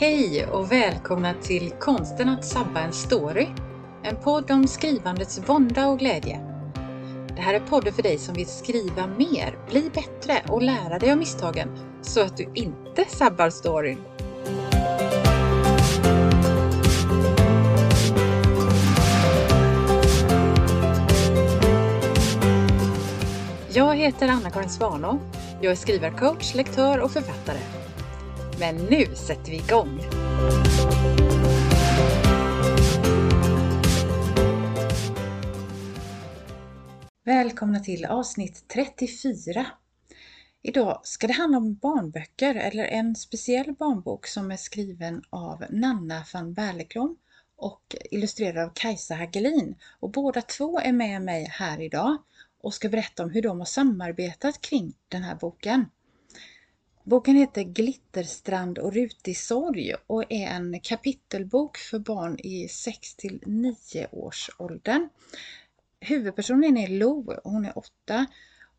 Hej 0.00 0.46
och 0.46 0.72
välkomna 0.72 1.34
till 1.34 1.70
Konsten 1.70 2.28
att 2.28 2.44
sabba 2.44 2.80
en 2.80 2.92
story. 2.92 3.46
En 4.02 4.16
podd 4.16 4.50
om 4.50 4.66
skrivandets 4.68 5.40
vånda 5.48 5.88
och 5.88 5.98
glädje. 5.98 6.40
Det 7.36 7.42
här 7.42 7.54
är 7.54 7.60
podden 7.60 7.92
för 7.92 8.02
dig 8.02 8.18
som 8.18 8.34
vill 8.34 8.46
skriva 8.46 9.06
mer, 9.06 9.58
bli 9.70 9.90
bättre 9.94 10.42
och 10.48 10.62
lära 10.62 10.98
dig 10.98 11.12
av 11.12 11.18
misstagen 11.18 11.68
så 12.02 12.20
att 12.20 12.36
du 12.36 12.52
inte 12.54 13.04
sabbar 13.08 13.50
storyn. 13.50 14.02
Jag 23.72 23.96
heter 23.96 24.28
Anna-Karin 24.28 24.70
Svanå. 24.70 25.18
Jag 25.60 25.72
är 25.72 25.76
skrivarcoach, 25.76 26.54
lektör 26.54 27.00
och 27.00 27.10
författare. 27.10 27.79
Men 28.60 28.76
nu 28.76 29.06
sätter 29.14 29.50
vi 29.50 29.56
igång! 29.56 30.00
Välkomna 37.24 37.80
till 37.80 38.04
avsnitt 38.04 38.64
34. 38.68 39.66
Idag 40.62 41.00
ska 41.02 41.26
det 41.26 41.32
handla 41.32 41.58
om 41.58 41.74
barnböcker 41.74 42.54
eller 42.54 42.84
en 42.84 43.16
speciell 43.16 43.72
barnbok 43.72 44.26
som 44.26 44.50
är 44.50 44.56
skriven 44.56 45.22
av 45.30 45.64
Nanna 45.70 46.24
van 46.32 46.54
Berleklom 46.54 47.16
och 47.56 47.96
illustrerad 48.10 48.64
av 48.64 48.72
Kajsa 48.74 49.14
Hagelin. 49.14 49.74
Och 50.00 50.10
båda 50.10 50.42
två 50.42 50.80
är 50.80 50.92
med 50.92 51.22
mig 51.22 51.46
här 51.50 51.80
idag 51.80 52.16
och 52.62 52.74
ska 52.74 52.88
berätta 52.88 53.22
om 53.22 53.30
hur 53.30 53.42
de 53.42 53.58
har 53.58 53.66
samarbetat 53.66 54.60
kring 54.60 54.92
den 55.08 55.22
här 55.22 55.34
boken. 55.34 55.86
Boken 57.04 57.36
heter 57.36 57.62
Glitterstrand 57.62 58.78
och 58.78 58.92
rutig 58.92 59.36
sorg 59.36 59.94
och 60.06 60.24
är 60.28 60.46
en 60.46 60.80
kapitelbok 60.80 61.76
för 61.76 61.98
barn 61.98 62.38
i 62.38 62.68
6 62.68 63.14
till 63.14 63.42
9 63.46 63.74
års 64.12 64.50
åldern. 64.58 65.08
Huvudpersonen 66.00 66.76
är 66.76 66.88
Lo, 66.88 67.34
hon 67.44 67.64
är 67.64 67.78
8 67.78 68.26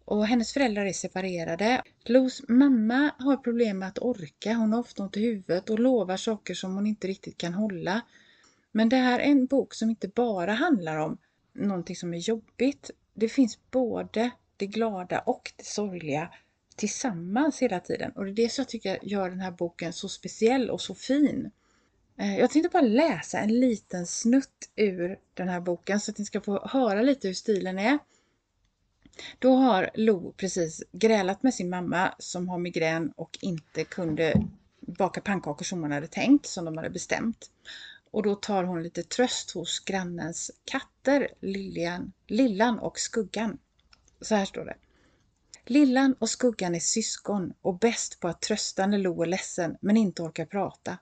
och 0.05 0.27
hennes 0.27 0.53
föräldrar 0.53 0.85
är 0.85 0.93
separerade. 0.93 1.83
Los 2.05 2.41
mamma 2.47 3.11
har 3.19 3.37
problem 3.37 3.79
med 3.79 3.87
att 3.87 3.99
orka, 3.99 4.53
hon 4.53 4.73
har 4.73 4.79
ofta 4.79 5.03
ont 5.03 5.17
i 5.17 5.21
huvudet 5.21 5.69
och 5.69 5.79
lovar 5.79 6.17
saker 6.17 6.53
som 6.53 6.75
hon 6.75 6.87
inte 6.87 7.07
riktigt 7.07 7.37
kan 7.37 7.53
hålla. 7.53 8.01
Men 8.71 8.89
det 8.89 8.97
här 8.97 9.19
är 9.19 9.23
en 9.23 9.45
bok 9.45 9.73
som 9.73 9.89
inte 9.89 10.07
bara 10.07 10.51
handlar 10.51 10.97
om 10.97 11.17
någonting 11.53 11.95
som 11.95 12.13
är 12.13 12.17
jobbigt. 12.17 12.91
Det 13.13 13.29
finns 13.29 13.59
både 13.71 14.31
det 14.57 14.67
glada 14.67 15.19
och 15.19 15.51
det 15.55 15.65
sorgliga 15.65 16.29
tillsammans 16.81 17.61
hela 17.61 17.79
tiden. 17.79 18.11
Och 18.11 18.25
det 18.25 18.31
är 18.31 18.33
det 18.33 18.49
som 18.49 18.61
jag 18.61 18.69
tycker 18.69 18.99
gör 19.01 19.29
den 19.29 19.39
här 19.39 19.51
boken 19.51 19.93
så 19.93 20.09
speciell 20.09 20.69
och 20.69 20.81
så 20.81 20.95
fin. 20.95 21.51
Eh, 22.17 22.39
jag 22.39 22.51
tänkte 22.51 22.69
bara 22.69 22.81
läsa 22.81 23.39
en 23.39 23.59
liten 23.59 24.07
snutt 24.07 24.69
ur 24.75 25.19
den 25.33 25.49
här 25.49 25.59
boken 25.61 25.99
så 25.99 26.11
att 26.11 26.17
ni 26.17 26.25
ska 26.25 26.41
få 26.41 26.67
höra 26.67 27.01
lite 27.01 27.27
hur 27.27 27.35
stilen 27.35 27.79
är. 27.79 27.99
Då 29.39 29.55
har 29.55 29.89
Lo 29.93 30.33
precis 30.37 30.83
grälat 30.91 31.43
med 31.43 31.53
sin 31.53 31.69
mamma 31.69 32.15
som 32.19 32.49
har 32.49 32.57
migrän 32.57 33.11
och 33.15 33.37
inte 33.41 33.83
kunde 33.83 34.33
baka 34.79 35.21
pannkakor 35.21 35.65
som 35.65 35.81
hon 35.81 35.91
hade 35.91 36.07
tänkt, 36.07 36.45
som 36.45 36.65
de 36.65 36.77
hade 36.77 36.89
bestämt. 36.89 37.51
Och 38.11 38.23
då 38.23 38.35
tar 38.35 38.63
hon 38.63 38.83
lite 38.83 39.03
tröst 39.03 39.51
hos 39.51 39.79
grannens 39.79 40.51
katter, 40.65 41.27
Lillian, 41.39 42.13
Lillan 42.27 42.79
och 42.79 42.99
Skuggan. 42.99 43.57
Så 44.21 44.35
här 44.35 44.45
står 44.45 44.65
det. 44.65 44.75
Lillan 45.65 46.15
och 46.19 46.29
Skuggan 46.29 46.75
är 46.75 46.79
syskon 46.79 47.53
och 47.61 47.79
bäst 47.79 48.19
på 48.19 48.27
att 48.27 48.41
trösta 48.41 48.87
när 48.87 48.97
Lo 48.97 49.21
är 49.21 49.27
ledsen 49.27 49.77
men 49.81 49.97
inte 49.97 50.21
orkar 50.21 50.45
prata. 50.45 50.97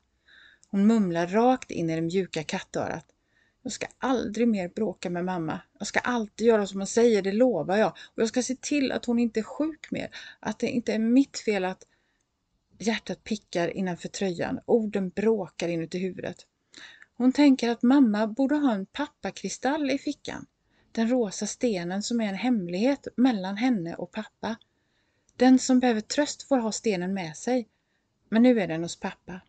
Hon 0.68 0.88
mumlar 0.88 1.28
rakt 1.28 1.72
in 1.72 1.90
i 1.90 1.96
det 1.96 2.02
mjuka 2.02 2.44
kattörat. 2.44 3.06
Jag 3.64 3.72
ska 3.72 3.88
aldrig 3.98 4.48
mer 4.48 4.70
bråka 4.70 5.10
med 5.10 5.26
mamma. 5.26 5.62
Jag 5.80 5.88
ska 5.88 6.00
alltid 6.00 6.48
göra 6.48 6.68
som 6.68 6.80
hon 6.80 6.88
säger, 6.88 7.22
det 7.22 7.32
lovar 7.32 7.78
jag. 7.78 7.90
Och 7.90 8.22
jag 8.22 8.28
ska 8.28 8.44
se 8.44 8.56
till 8.56 8.92
att 8.92 9.06
hon 9.06 9.20
inte 9.20 9.40
är 9.40 9.44
sjuk 9.44 9.92
mer. 9.92 10.10
Att 10.40 10.60
det 10.60 10.68
inte 10.68 10.94
är 10.94 11.00
mitt 11.00 11.38
fel 11.38 11.66
att 11.66 11.84
hjärtat 12.80 13.24
pickar 13.24 13.68
innanför 13.78 14.10
tröjan. 14.10 14.60
Orden 14.66 15.10
bråkar 15.10 15.68
inuti 15.68 16.00
huvudet. 16.00 16.46
Hon 17.18 17.32
tänker 17.32 17.70
att 17.70 17.84
mamma 17.84 18.28
borde 18.28 18.56
ha 18.56 18.74
en 18.74 18.86
pappakristall 18.86 19.92
i 19.92 19.98
fickan. 19.98 20.46
Den 20.92 21.10
rosa 21.10 21.48
stenen 21.48 22.04
som 22.04 22.22
är 22.22 22.26
en 22.26 22.36
hemlighet 22.36 23.08
mellan 23.16 23.58
henne 23.58 23.96
och 23.96 24.12
pappa. 24.12 24.56
Den 25.36 25.60
som 25.60 25.80
behöver 25.80 26.02
tröst 26.02 26.44
får 26.44 26.58
ha 26.58 26.72
stenen 26.72 27.14
med 27.14 27.38
sig. 27.38 27.68
Men 28.30 28.44
nu 28.44 28.62
är 28.62 28.68
den 28.68 28.84
hos 28.84 29.00
pappa. 29.00 29.42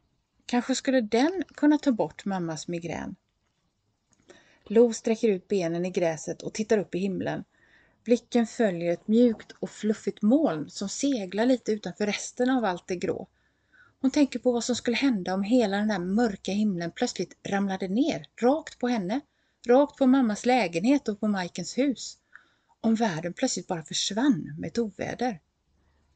Kanske 0.46 0.74
skulle 0.74 1.00
den 1.00 1.42
kunna 1.54 1.78
ta 1.78 1.92
bort 1.92 2.24
mammas 2.24 2.68
migrän. 2.68 3.16
Lo 4.64 4.92
sträcker 4.92 5.28
ut 5.28 5.48
benen 5.48 5.86
i 5.86 5.90
gräset 5.90 6.42
och 6.42 6.54
tittar 6.54 6.78
upp 6.78 6.94
i 6.94 6.98
himlen. 6.98 7.44
Blicken 8.04 8.46
följer 8.46 8.92
ett 8.92 9.08
mjukt 9.08 9.52
och 9.52 9.70
fluffigt 9.70 10.22
moln 10.22 10.70
som 10.70 10.88
seglar 10.88 11.46
lite 11.46 11.72
utanför 11.72 12.06
resten 12.06 12.50
av 12.50 12.64
allt 12.64 12.86
det 12.86 12.96
grå. 12.96 13.28
Hon 14.00 14.10
tänker 14.10 14.38
på 14.38 14.52
vad 14.52 14.64
som 14.64 14.76
skulle 14.76 14.96
hända 14.96 15.34
om 15.34 15.42
hela 15.42 15.76
den 15.76 15.88
där 15.88 15.98
mörka 15.98 16.52
himlen 16.52 16.90
plötsligt 16.90 17.38
ramlade 17.48 17.88
ner, 17.88 18.26
rakt 18.42 18.78
på 18.78 18.88
henne, 18.88 19.20
rakt 19.68 19.96
på 19.96 20.06
mammas 20.06 20.46
lägenhet 20.46 21.08
och 21.08 21.20
på 21.20 21.28
Majkens 21.28 21.78
hus. 21.78 22.18
Om 22.80 22.94
världen 22.94 23.32
plötsligt 23.32 23.66
bara 23.66 23.82
försvann 23.82 24.54
med 24.58 24.68
ett 24.68 24.78
oväder. 24.78 25.40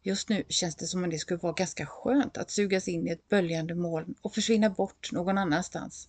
Just 0.02 0.28
nu 0.28 0.44
känns 0.48 0.76
det 0.76 0.86
som 0.86 1.04
om 1.04 1.10
det 1.10 1.18
skulle 1.18 1.40
vara 1.40 1.52
ganska 1.52 1.86
skönt 1.86 2.36
att 2.36 2.50
sugas 2.50 2.88
in 2.88 3.08
i 3.08 3.10
ett 3.10 3.28
böljande 3.28 3.74
moln 3.74 4.14
och 4.22 4.34
försvinna 4.34 4.70
bort 4.70 5.12
någon 5.12 5.38
annanstans. 5.38 6.08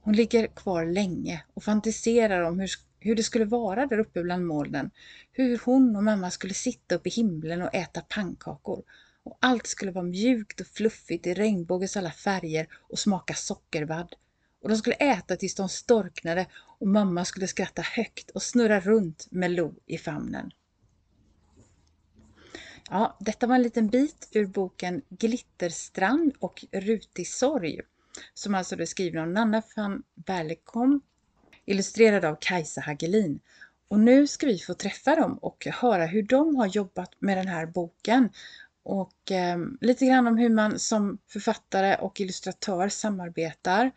Hon 0.00 0.16
ligger 0.16 0.46
kvar 0.46 0.86
länge 0.86 1.44
och 1.54 1.64
fantiserar 1.64 2.42
om 2.42 2.60
hur, 2.60 2.70
hur 3.00 3.14
det 3.14 3.22
skulle 3.22 3.44
vara 3.44 3.86
där 3.86 3.98
uppe 3.98 4.22
bland 4.22 4.46
molnen. 4.46 4.90
Hur 5.32 5.60
hon 5.64 5.96
och 5.96 6.04
mamma 6.04 6.30
skulle 6.30 6.54
sitta 6.54 6.94
uppe 6.94 7.08
i 7.08 7.12
himlen 7.12 7.62
och 7.62 7.74
äta 7.74 8.00
pannkakor. 8.00 8.82
Och 9.22 9.38
allt 9.40 9.66
skulle 9.66 9.92
vara 9.92 10.04
mjukt 10.04 10.60
och 10.60 10.66
fluffigt 10.66 11.26
i 11.26 11.34
regnbågens 11.34 11.96
alla 11.96 12.10
färger 12.10 12.68
och 12.72 12.98
smaka 12.98 13.34
sockervadd. 13.34 14.14
Och 14.62 14.68
de 14.68 14.76
skulle 14.76 14.96
äta 14.96 15.36
tills 15.36 15.54
de 15.54 15.68
storknade 15.68 16.46
och 16.78 16.88
mamma 16.88 17.24
skulle 17.24 17.46
skratta 17.46 17.82
högt 17.82 18.30
och 18.30 18.42
snurra 18.42 18.80
runt 18.80 19.26
med 19.30 19.50
Lo 19.50 19.74
i 19.86 19.98
famnen. 19.98 20.50
Ja, 22.90 23.16
detta 23.20 23.46
var 23.46 23.54
en 23.54 23.62
liten 23.62 23.88
bit 23.88 24.28
ur 24.32 24.46
boken 24.46 25.02
Glitterstrand 25.08 26.32
och 26.38 26.64
rutig 26.72 27.28
sorg 27.28 27.80
som 28.34 28.54
alltså 28.54 28.80
är 28.80 28.86
skriven 28.86 29.22
av 29.22 29.28
Nanna 29.28 29.62
van 29.76 30.02
Berlekom, 30.14 31.00
illustrerad 31.64 32.24
av 32.24 32.36
Kajsa 32.40 32.80
Hagelin. 32.80 33.40
Och 33.88 34.00
nu 34.00 34.26
ska 34.26 34.46
vi 34.46 34.58
få 34.58 34.74
träffa 34.74 35.16
dem 35.16 35.38
och 35.38 35.66
höra 35.66 36.06
hur 36.06 36.22
de 36.22 36.56
har 36.56 36.66
jobbat 36.66 37.10
med 37.18 37.36
den 37.36 37.48
här 37.48 37.66
boken 37.66 38.28
och 38.82 39.30
eh, 39.32 39.58
lite 39.80 40.06
grann 40.06 40.26
om 40.26 40.36
hur 40.36 40.50
man 40.50 40.78
som 40.78 41.18
författare 41.26 41.96
och 41.96 42.20
illustratör 42.20 42.88
samarbetar, 42.88 43.90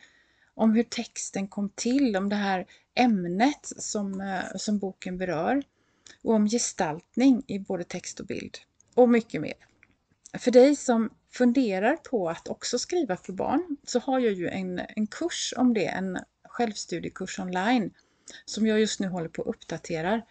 om 0.55 0.75
hur 0.75 0.83
texten 0.83 1.47
kom 1.47 1.69
till, 1.69 2.15
om 2.15 2.29
det 2.29 2.35
här 2.35 2.65
ämnet 2.95 3.73
som, 3.77 4.21
eh, 4.21 4.43
som 4.55 4.79
boken 4.79 5.17
berör 5.17 5.63
och 6.23 6.33
om 6.33 6.47
gestaltning 6.47 7.43
i 7.47 7.59
både 7.59 7.83
text 7.83 8.19
och 8.19 8.25
bild 8.25 8.57
och 8.95 9.09
mycket 9.09 9.41
mer. 9.41 9.53
För 10.39 10.51
dig 10.51 10.75
som 10.75 11.09
funderar 11.33 11.95
på 11.95 12.29
att 12.29 12.47
också 12.47 12.79
skriva 12.79 13.17
för 13.17 13.33
barn 13.33 13.77
så 13.83 13.99
har 13.99 14.19
jag 14.19 14.33
ju 14.33 14.47
en, 14.47 14.79
en 14.79 15.07
kurs 15.07 15.53
om 15.57 15.73
det, 15.73 15.85
en 15.85 16.19
självstudiekurs 16.43 17.39
online 17.39 17.93
som 18.45 18.67
jag 18.67 18.79
just 18.79 18.99
nu 18.99 19.07
håller 19.07 19.29
på 19.29 19.41
att 19.41 19.47
uppdatera. 19.47 20.21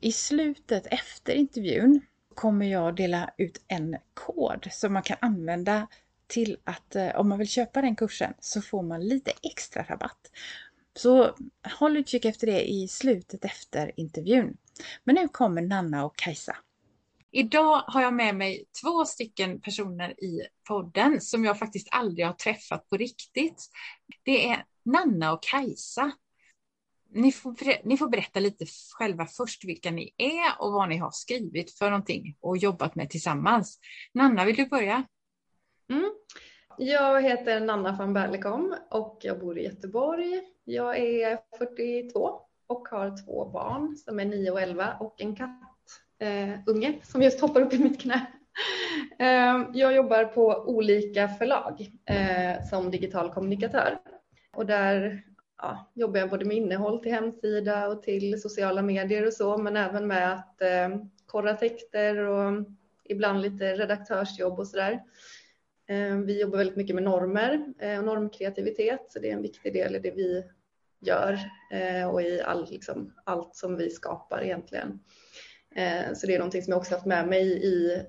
I 0.00 0.12
slutet 0.12 0.86
efter 0.86 1.34
intervjun 1.34 2.00
kommer 2.34 2.66
jag 2.66 2.96
dela 2.96 3.30
ut 3.38 3.64
en 3.68 3.96
kod 4.14 4.68
som 4.72 4.92
man 4.92 5.02
kan 5.02 5.16
använda 5.20 5.86
till 6.26 6.56
att 6.64 6.96
eh, 6.96 7.16
om 7.16 7.28
man 7.28 7.38
vill 7.38 7.48
köpa 7.48 7.82
den 7.82 7.96
kursen 7.96 8.34
så 8.40 8.62
får 8.62 8.82
man 8.82 9.06
lite 9.08 9.32
extra 9.42 9.82
rabatt. 9.82 10.30
Så 10.96 11.36
håll 11.78 11.96
utkik 11.96 12.24
efter 12.24 12.46
det 12.46 12.70
i 12.70 12.88
slutet 12.88 13.44
efter 13.44 13.92
intervjun. 13.96 14.56
Men 15.04 15.14
nu 15.14 15.28
kommer 15.28 15.62
Nanna 15.62 16.04
och 16.04 16.16
Kajsa. 16.16 16.56
Idag 17.30 17.82
har 17.86 18.02
jag 18.02 18.14
med 18.14 18.36
mig 18.36 18.64
två 18.82 19.04
stycken 19.04 19.60
personer 19.60 20.24
i 20.24 20.42
podden 20.68 21.20
som 21.20 21.44
jag 21.44 21.58
faktiskt 21.58 21.88
aldrig 21.90 22.26
har 22.26 22.32
träffat 22.32 22.88
på 22.88 22.96
riktigt. 22.96 23.66
Det 24.22 24.48
är 24.48 24.64
Nanna 24.84 25.32
och 25.32 25.42
Kajsa. 25.42 26.12
Ni 27.14 27.32
får, 27.32 27.86
ni 27.88 27.96
får 27.96 28.08
berätta 28.08 28.40
lite 28.40 28.66
själva 28.98 29.26
först 29.26 29.64
vilka 29.64 29.90
ni 29.90 30.14
är 30.16 30.62
och 30.62 30.72
vad 30.72 30.88
ni 30.88 30.96
har 30.96 31.10
skrivit 31.10 31.78
för 31.78 31.90
någonting 31.90 32.36
och 32.40 32.56
jobbat 32.56 32.94
med 32.94 33.10
tillsammans. 33.10 33.78
Nanna, 34.14 34.44
vill 34.44 34.56
du 34.56 34.66
börja? 34.66 35.04
Mm. 35.90 36.10
Jag 36.78 37.22
heter 37.22 37.60
Nanna 37.60 37.92
van 37.92 38.14
Berlekom 38.14 38.74
och 38.90 39.18
jag 39.22 39.40
bor 39.40 39.58
i 39.58 39.64
Göteborg. 39.64 40.42
Jag 40.64 40.98
är 40.98 41.38
42 41.58 42.40
och 42.66 42.88
har 42.88 43.24
två 43.24 43.44
barn 43.44 43.96
som 43.96 44.20
är 44.20 44.24
9 44.24 44.50
och 44.50 44.60
11 44.60 44.96
och 45.00 45.20
en 45.20 45.36
kattunge 45.36 46.88
eh, 46.88 47.02
som 47.02 47.22
just 47.22 47.40
hoppar 47.40 47.60
upp 47.60 47.72
i 47.74 47.78
mitt 47.78 48.00
knä. 48.00 48.26
Eh, 49.18 49.66
jag 49.74 49.94
jobbar 49.94 50.24
på 50.24 50.64
olika 50.66 51.28
förlag 51.28 51.90
eh, 52.04 52.64
som 52.70 52.90
digital 52.90 53.32
kommunikatör 53.32 53.98
och 54.56 54.66
där 54.66 55.22
ja, 55.58 55.92
jobbar 55.94 56.18
jag 56.20 56.30
både 56.30 56.44
med 56.44 56.56
innehåll 56.56 57.02
till 57.02 57.12
hemsida 57.12 57.88
och 57.88 58.02
till 58.02 58.40
sociala 58.40 58.82
medier 58.82 59.26
och 59.26 59.32
så, 59.32 59.58
men 59.58 59.76
även 59.76 60.06
med 60.06 60.32
att 60.32 60.62
eh, 60.62 60.88
korra 61.26 61.54
texter 61.54 62.16
och 62.16 62.64
ibland 63.04 63.40
lite 63.40 63.74
redaktörsjobb 63.74 64.58
och 64.58 64.66
sådär. 64.66 65.02
Eh, 65.88 66.16
vi 66.16 66.40
jobbar 66.40 66.58
väldigt 66.58 66.76
mycket 66.76 66.94
med 66.94 67.04
normer 67.04 67.64
eh, 67.78 67.98
och 67.98 68.04
normkreativitet, 68.04 69.06
så 69.08 69.18
det 69.18 69.30
är 69.30 69.32
en 69.32 69.42
viktig 69.42 69.72
del 69.72 69.96
i 69.96 69.98
det 69.98 70.10
vi 70.10 70.44
gör 71.00 71.38
eh, 71.72 72.08
och 72.08 72.22
i 72.22 72.40
all, 72.40 72.70
liksom, 72.70 73.12
allt 73.24 73.56
som 73.56 73.76
vi 73.76 73.90
skapar 73.90 74.44
egentligen. 74.44 75.00
Eh, 75.76 76.14
så 76.14 76.26
det 76.26 76.34
är 76.34 76.38
någonting 76.38 76.62
som 76.62 76.70
jag 76.70 76.78
också 76.78 76.94
haft 76.94 77.06
med 77.06 77.28
mig 77.28 77.46
i 77.64 78.02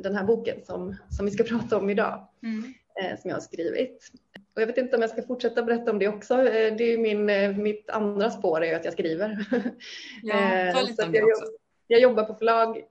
den 0.00 0.16
här 0.16 0.24
boken 0.24 0.64
som, 0.64 0.96
som 1.08 1.26
vi 1.26 1.32
ska 1.32 1.44
prata 1.58 1.76
om 1.76 1.90
idag, 1.90 2.28
mm. 2.42 2.74
som 3.18 3.28
jag 3.30 3.36
har 3.36 3.40
skrivit. 3.40 4.10
Och 4.54 4.62
jag 4.62 4.66
vet 4.66 4.78
inte 4.78 4.96
om 4.96 5.02
jag 5.02 5.10
ska 5.10 5.22
fortsätta 5.22 5.62
berätta 5.62 5.90
om 5.90 5.98
det 5.98 6.08
också. 6.08 6.36
Det 6.36 6.84
är 6.84 6.98
min, 6.98 7.62
mitt 7.62 7.90
andra 7.90 8.30
spår 8.30 8.64
är 8.64 8.76
att 8.76 8.84
jag 8.84 8.92
skriver. 8.92 9.46
Ja, 10.22 10.72
ta 10.74 10.82
lite 10.82 11.04
om 11.04 11.12
det 11.12 11.22
också. 11.22 11.44
Jag 11.86 12.00
jobbar 12.00 12.24
på 12.24 12.34
förlag 12.34 12.82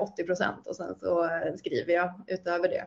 80 0.00 0.24
procent 0.24 0.66
och 0.66 0.76
sen 0.76 0.94
så 0.94 1.28
skriver 1.56 1.94
jag 1.94 2.24
utöver 2.26 2.68
det. 2.68 2.86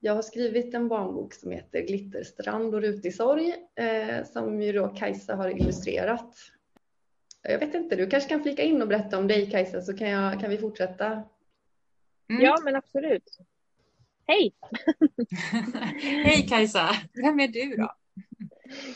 Jag 0.00 0.14
har 0.14 0.22
skrivit 0.22 0.74
en 0.74 0.88
barnbok 0.88 1.34
som 1.34 1.50
heter 1.50 1.80
Glitterstrand 1.80 2.74
och 2.74 2.80
Rutisorg 2.80 3.54
eh, 3.74 4.24
som 4.24 4.62
ju 4.62 4.72
då 4.72 4.88
Kajsa 4.88 5.34
har 5.34 5.48
illustrerat. 5.48 6.34
Jag 7.42 7.58
vet 7.58 7.74
inte, 7.74 7.96
du 7.96 8.06
kanske 8.06 8.28
kan 8.28 8.42
flika 8.42 8.62
in 8.62 8.82
och 8.82 8.88
berätta 8.88 9.18
om 9.18 9.28
dig 9.28 9.50
Kajsa 9.50 9.80
så 9.80 9.96
kan, 9.96 10.08
jag, 10.08 10.40
kan 10.40 10.50
vi 10.50 10.58
fortsätta. 10.58 11.06
Mm. 12.30 12.42
Ja, 12.42 12.58
men 12.64 12.76
absolut. 12.76 13.38
Hej! 14.26 14.54
Hej 16.24 16.46
Kajsa! 16.48 16.88
Vem 17.14 17.40
är 17.40 17.48
du 17.48 17.76
då? 17.76 17.92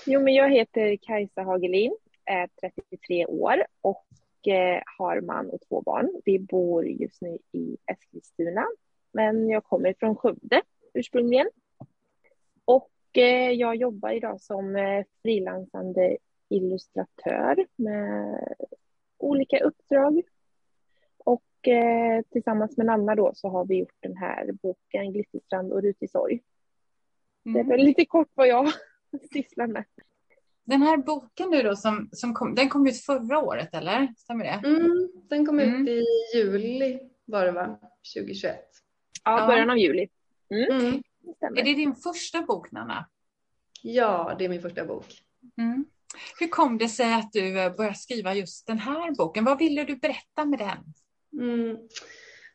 Jo, 0.06 0.20
men 0.20 0.34
jag 0.34 0.50
heter 0.50 0.96
Kajsa 0.96 1.42
Hagelin, 1.42 1.96
är 2.24 2.48
33 2.90 3.26
år 3.26 3.64
och 3.80 4.06
eh, 4.48 4.82
har 4.98 5.20
man 5.20 5.50
och 5.50 5.60
två 5.68 5.80
barn. 5.80 6.10
Vi 6.24 6.38
bor 6.38 6.86
just 6.86 7.22
nu 7.22 7.38
i 7.52 7.76
Eskilstuna, 7.86 8.66
men 9.12 9.48
jag 9.48 9.64
kommer 9.64 9.94
från 9.98 10.16
Skövde 10.16 10.62
ursprungligen. 10.94 11.50
Och 12.64 12.90
eh, 13.18 13.50
jag 13.50 13.76
jobbar 13.76 14.10
idag 14.10 14.40
som 14.40 14.76
eh, 14.76 15.04
frilansande 15.22 16.16
illustratör 16.48 17.66
med 17.76 18.38
olika 19.18 19.58
uppdrag. 19.58 20.22
Och 21.18 21.68
eh, 21.68 22.22
tillsammans 22.30 22.76
med 22.76 22.86
Nanna 22.86 23.14
då 23.14 23.32
så 23.34 23.48
har 23.48 23.64
vi 23.64 23.78
gjort 23.78 23.96
den 24.00 24.16
här 24.16 24.52
boken 24.62 25.12
Glitterstrand 25.12 25.72
och 25.72 25.82
Rutig 25.82 26.10
sorg. 26.10 26.40
Mm. 27.44 27.54
Det 27.54 27.60
är 27.60 27.64
mm. 27.64 27.76
väl 27.76 27.86
lite 27.86 28.04
kort 28.04 28.28
vad 28.34 28.48
jag 28.48 28.72
sysslar 29.32 29.66
med. 29.66 29.84
Den 30.64 30.82
här 30.82 30.96
boken 30.96 31.50
nu 31.50 31.62
då 31.62 31.76
som, 31.76 32.08
som 32.12 32.34
kom, 32.34 32.54
den 32.54 32.68
kom 32.68 32.86
ut 32.86 33.00
förra 33.00 33.38
året 33.38 33.74
eller? 33.74 34.14
Stämmer 34.16 34.44
det? 34.44 34.68
Mm, 34.68 35.08
den 35.28 35.46
kom 35.46 35.58
mm. 35.58 35.82
ut 35.82 35.88
i 35.88 36.04
juli 36.34 37.00
var 37.24 37.46
det 37.46 37.52
va? 37.52 37.78
2021. 38.14 38.60
Ja, 39.24 39.46
början 39.46 39.70
av 39.70 39.78
juli. 39.78 40.08
Mm. 40.52 40.80
Mm. 40.80 41.02
Är 41.56 41.64
det 41.64 41.74
din 41.74 41.94
första 41.94 42.42
bok, 42.42 42.72
Nanna? 42.72 43.08
Ja, 43.82 44.34
det 44.38 44.44
är 44.44 44.48
min 44.48 44.62
första 44.62 44.84
bok. 44.84 45.06
Mm. 45.58 45.84
Hur 46.38 46.48
kom 46.48 46.78
det 46.78 46.88
sig 46.88 47.14
att 47.14 47.32
du 47.32 47.60
eh, 47.60 47.76
började 47.76 47.96
skriva 47.96 48.34
just 48.34 48.66
den 48.66 48.78
här 48.78 49.10
boken? 49.10 49.44
Vad 49.44 49.58
ville 49.58 49.84
du 49.84 49.96
berätta 49.96 50.44
med 50.44 50.58
den? 50.58 50.94
Mm. 51.42 51.76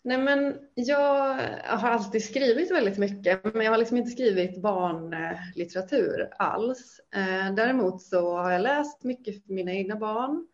Nej, 0.01 0.17
men 0.17 0.55
jag 0.75 1.33
har 1.63 1.89
alltid 1.89 2.23
skrivit 2.23 2.71
väldigt 2.71 2.97
mycket, 2.97 3.53
men 3.53 3.65
jag 3.65 3.71
har 3.71 3.77
liksom 3.77 3.97
inte 3.97 4.11
skrivit 4.11 4.61
barnlitteratur 4.61 6.29
alls. 6.37 6.99
Eh, 7.15 7.53
däremot 7.55 8.01
så 8.01 8.37
har 8.37 8.51
jag 8.51 8.61
läst 8.61 9.03
mycket 9.03 9.45
för 9.45 9.53
mina 9.53 9.71
egna 9.71 9.95
barn. 9.95 10.47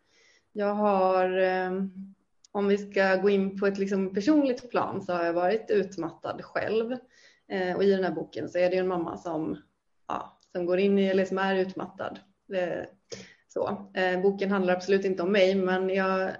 Jag 0.52 0.74
har, 0.74 1.38
eh, 1.38 1.72
om 2.52 2.68
vi 2.68 2.78
ska 2.78 3.16
gå 3.16 3.30
in 3.30 3.60
på 3.60 3.66
ett 3.66 3.78
liksom 3.78 4.14
personligt 4.14 4.70
plan, 4.70 5.02
så 5.02 5.12
har 5.12 5.24
jag 5.24 5.32
varit 5.32 5.70
utmattad 5.70 6.44
själv. 6.44 6.96
Eh, 7.48 7.76
och 7.76 7.84
i 7.84 7.90
den 7.90 8.04
här 8.04 8.10
boken 8.10 8.48
så 8.48 8.58
är 8.58 8.70
det 8.70 8.76
en 8.76 8.88
mamma 8.88 9.16
som, 9.16 9.58
ja, 10.08 10.40
som 10.52 10.66
går 10.66 10.78
in 10.78 10.98
i, 10.98 11.06
eller 11.06 11.24
som 11.24 11.38
är 11.38 11.56
utmattad. 11.56 12.18
Eh, 12.54 12.84
så. 13.48 13.90
Eh, 13.94 14.20
boken 14.20 14.50
handlar 14.50 14.74
absolut 14.74 15.04
inte 15.04 15.22
om 15.22 15.32
mig, 15.32 15.54
men 15.54 15.90
jag, 15.90 16.30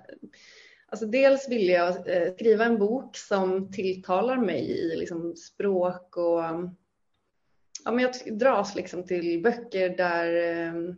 alltså 0.87 1.07
dels 1.07 1.49
vill 1.49 1.69
jag 1.69 1.89
eh, 1.89 2.35
skriva 2.35 2.65
en 2.65 2.79
bok 2.79 3.17
som 3.17 3.73
tilltalar 3.73 4.37
mig 4.37 4.71
i 4.71 4.97
liksom 4.97 5.37
språk 5.37 6.17
och 6.17 6.43
ja, 7.85 7.93
men 7.93 7.99
jag 7.99 8.39
dras 8.39 8.75
liksom 8.75 9.07
till 9.07 9.43
böcker 9.43 9.89
där, 9.89 10.35
eh, 10.35 10.95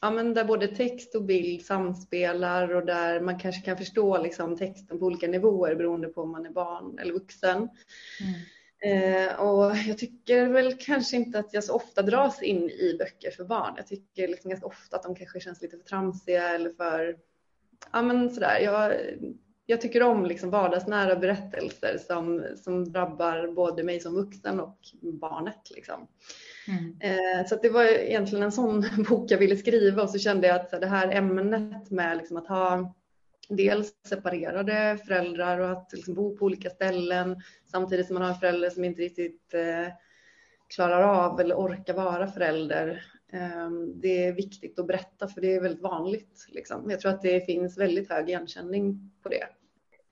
ja, 0.00 0.10
men 0.10 0.34
där 0.34 0.44
både 0.44 0.68
text 0.68 1.14
och 1.14 1.24
bild 1.24 1.64
samspelar 1.64 2.74
och 2.74 2.86
där 2.86 3.20
man 3.20 3.38
kanske 3.38 3.62
kan 3.62 3.76
förstå 3.76 4.22
liksom 4.22 4.56
texten 4.56 4.98
på 4.98 5.06
olika 5.06 5.28
nivåer 5.28 5.74
beroende 5.74 6.08
på 6.08 6.22
om 6.22 6.30
man 6.30 6.46
är 6.46 6.50
barn 6.50 6.98
eller 6.98 7.12
vuxen. 7.12 7.56
Mm. 7.56 8.40
Eh, 8.84 9.40
och 9.40 9.76
jag 9.76 9.98
tycker 9.98 10.46
väl 10.46 10.74
kanske 10.78 11.16
inte 11.16 11.38
att 11.38 11.54
jag 11.54 11.64
så 11.64 11.74
ofta 11.74 12.02
dras 12.02 12.42
in 12.42 12.70
i 12.70 12.96
böcker 12.98 13.30
för 13.30 13.44
barn. 13.44 13.74
Jag 13.76 13.86
tycker 13.86 14.28
liksom 14.28 14.50
ganska 14.50 14.66
ofta 14.66 14.96
att 14.96 15.02
de 15.02 15.14
kanske 15.14 15.40
känns 15.40 15.62
lite 15.62 15.76
för 15.76 15.84
tramsiga 15.84 16.48
eller 16.48 16.70
för, 16.70 17.16
ja 17.92 18.02
men 18.02 18.30
sådär. 18.30 18.60
Jag, 18.60 18.94
jag 19.66 19.80
tycker 19.80 20.02
om 20.02 20.26
liksom 20.26 20.50
vardagsnära 20.50 21.16
berättelser 21.16 21.98
som, 22.06 22.44
som 22.56 22.92
drabbar 22.92 23.52
både 23.54 23.82
mig 23.82 24.00
som 24.00 24.14
vuxen 24.14 24.60
och 24.60 24.78
barnet. 25.02 25.70
Liksom. 25.70 26.06
Mm. 26.68 26.96
Eh, 27.00 27.46
så 27.46 27.56
det 27.56 27.68
var 27.68 27.84
egentligen 27.84 28.42
en 28.42 28.52
sån 28.52 28.84
bok 29.08 29.30
jag 29.30 29.38
ville 29.38 29.56
skriva 29.56 30.02
och 30.02 30.10
så 30.10 30.18
kände 30.18 30.46
jag 30.46 30.60
att 30.60 30.70
så 30.70 30.78
det 30.78 30.86
här 30.86 31.10
ämnet 31.10 31.90
med 31.90 32.16
liksom 32.16 32.36
att 32.36 32.46
ha 32.46 32.94
dels 33.50 33.94
separerade 34.08 34.98
föräldrar 35.06 35.58
och 35.58 35.70
att 35.70 35.92
liksom 35.92 36.14
bo 36.14 36.36
på 36.36 36.44
olika 36.44 36.70
ställen 36.70 37.42
samtidigt 37.70 38.06
som 38.06 38.14
man 38.14 38.22
har 38.22 38.30
en 38.30 38.40
förälder 38.40 38.70
som 38.70 38.84
inte 38.84 39.02
riktigt 39.02 39.54
eh, 39.54 39.92
klarar 40.74 41.02
av 41.02 41.40
eller 41.40 41.54
orkar 41.54 41.94
vara 41.94 42.26
förälder. 42.26 43.04
Eh, 43.32 43.70
det 43.94 44.26
är 44.26 44.32
viktigt 44.32 44.78
att 44.78 44.86
berätta 44.86 45.28
för 45.28 45.40
det 45.40 45.54
är 45.54 45.60
väldigt 45.60 45.82
vanligt. 45.82 46.46
Liksom. 46.48 46.90
Jag 46.90 47.00
tror 47.00 47.12
att 47.12 47.22
det 47.22 47.46
finns 47.46 47.78
väldigt 47.78 48.10
hög 48.10 48.28
igenkänning 48.28 49.10
på 49.22 49.28
det. 49.28 49.46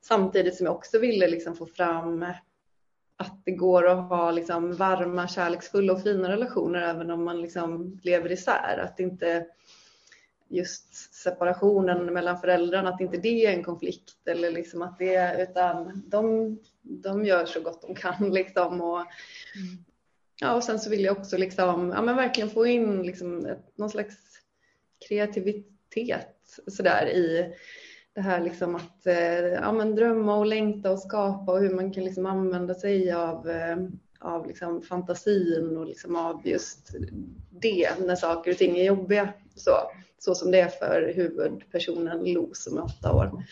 Samtidigt 0.00 0.56
som 0.56 0.67
jag 0.67 0.75
också 0.75 0.99
ville 0.99 1.29
liksom 1.29 1.56
få 1.56 1.67
fram 1.67 2.25
att 3.16 3.45
det 3.45 3.52
går 3.52 3.88
att 3.88 4.09
ha 4.09 4.30
liksom 4.30 4.73
varma, 4.73 5.28
kärleksfulla 5.28 5.92
och 5.92 6.02
fina 6.02 6.28
relationer 6.28 6.83
även 6.83 7.11
om 7.11 7.25
man 7.25 7.40
liksom 7.40 8.00
lever 8.02 8.33
isär. 8.33 8.78
Att 8.85 9.00
inte 9.00 9.47
just 10.49 11.14
separationen 11.14 12.05
mellan 12.07 12.38
föräldrarna, 12.38 12.90
att 12.90 13.00
inte 13.00 13.17
det 13.17 13.47
är 13.47 13.52
en 13.52 13.64
konflikt 13.64 14.28
eller 14.28 14.50
liksom 14.50 14.83
att 14.83 14.99
det 14.99 15.43
utan 15.43 16.02
de, 16.07 16.59
de 16.83 17.25
gör 17.25 17.47
så 17.47 17.61
gott 17.61 17.83
de 17.83 17.95
kan 17.95 18.31
liksom 18.33 18.81
och, 18.81 18.99
mm. 18.99 19.85
ja, 20.40 20.55
och 20.55 20.64
sen 20.64 20.78
så 20.78 20.90
vill 20.90 21.05
jag 21.05 21.19
också 21.19 21.37
liksom, 21.37 21.93
ja 21.97 22.02
men 22.02 22.17
verkligen 22.17 22.50
få 22.50 22.67
in 22.67 23.02
liksom 23.02 23.47
ett, 23.47 23.78
någon 23.78 23.90
slags 23.90 24.17
kreativitet 25.09 26.61
sådär 26.67 27.07
i 27.07 27.55
det 28.14 28.21
här 28.21 28.40
liksom 28.40 28.75
att 28.75 29.07
eh, 29.07 29.47
ja, 29.47 29.73
men 29.73 29.95
drömma 29.95 30.37
och 30.37 30.47
längta 30.47 30.90
och 30.90 30.99
skapa 30.99 31.52
och 31.52 31.61
hur 31.61 31.75
man 31.75 31.93
kan 31.93 32.05
liksom 32.05 32.26
använda 32.26 32.75
sig 32.75 33.12
av, 33.12 33.50
eh, 33.50 33.76
av 34.21 34.47
liksom 34.47 34.83
fantasin 34.83 35.76
och 35.76 35.87
liksom 35.87 36.17
av 36.17 36.40
just 36.45 36.90
det 37.50 38.00
när 38.00 38.17
saker 38.17 38.50
och 38.50 38.57
ting 38.57 38.78
är 38.78 38.85
jobbiga. 38.85 39.33
Så 39.55 39.71
så 40.19 40.35
som 40.35 40.51
det 40.51 40.61
är 40.61 40.69
för 40.69 41.13
huvudpersonen 41.17 42.33
Lo 42.33 42.51
som 42.55 42.79
är 42.79 42.85
åtta 42.85 43.13
år. 43.13 43.45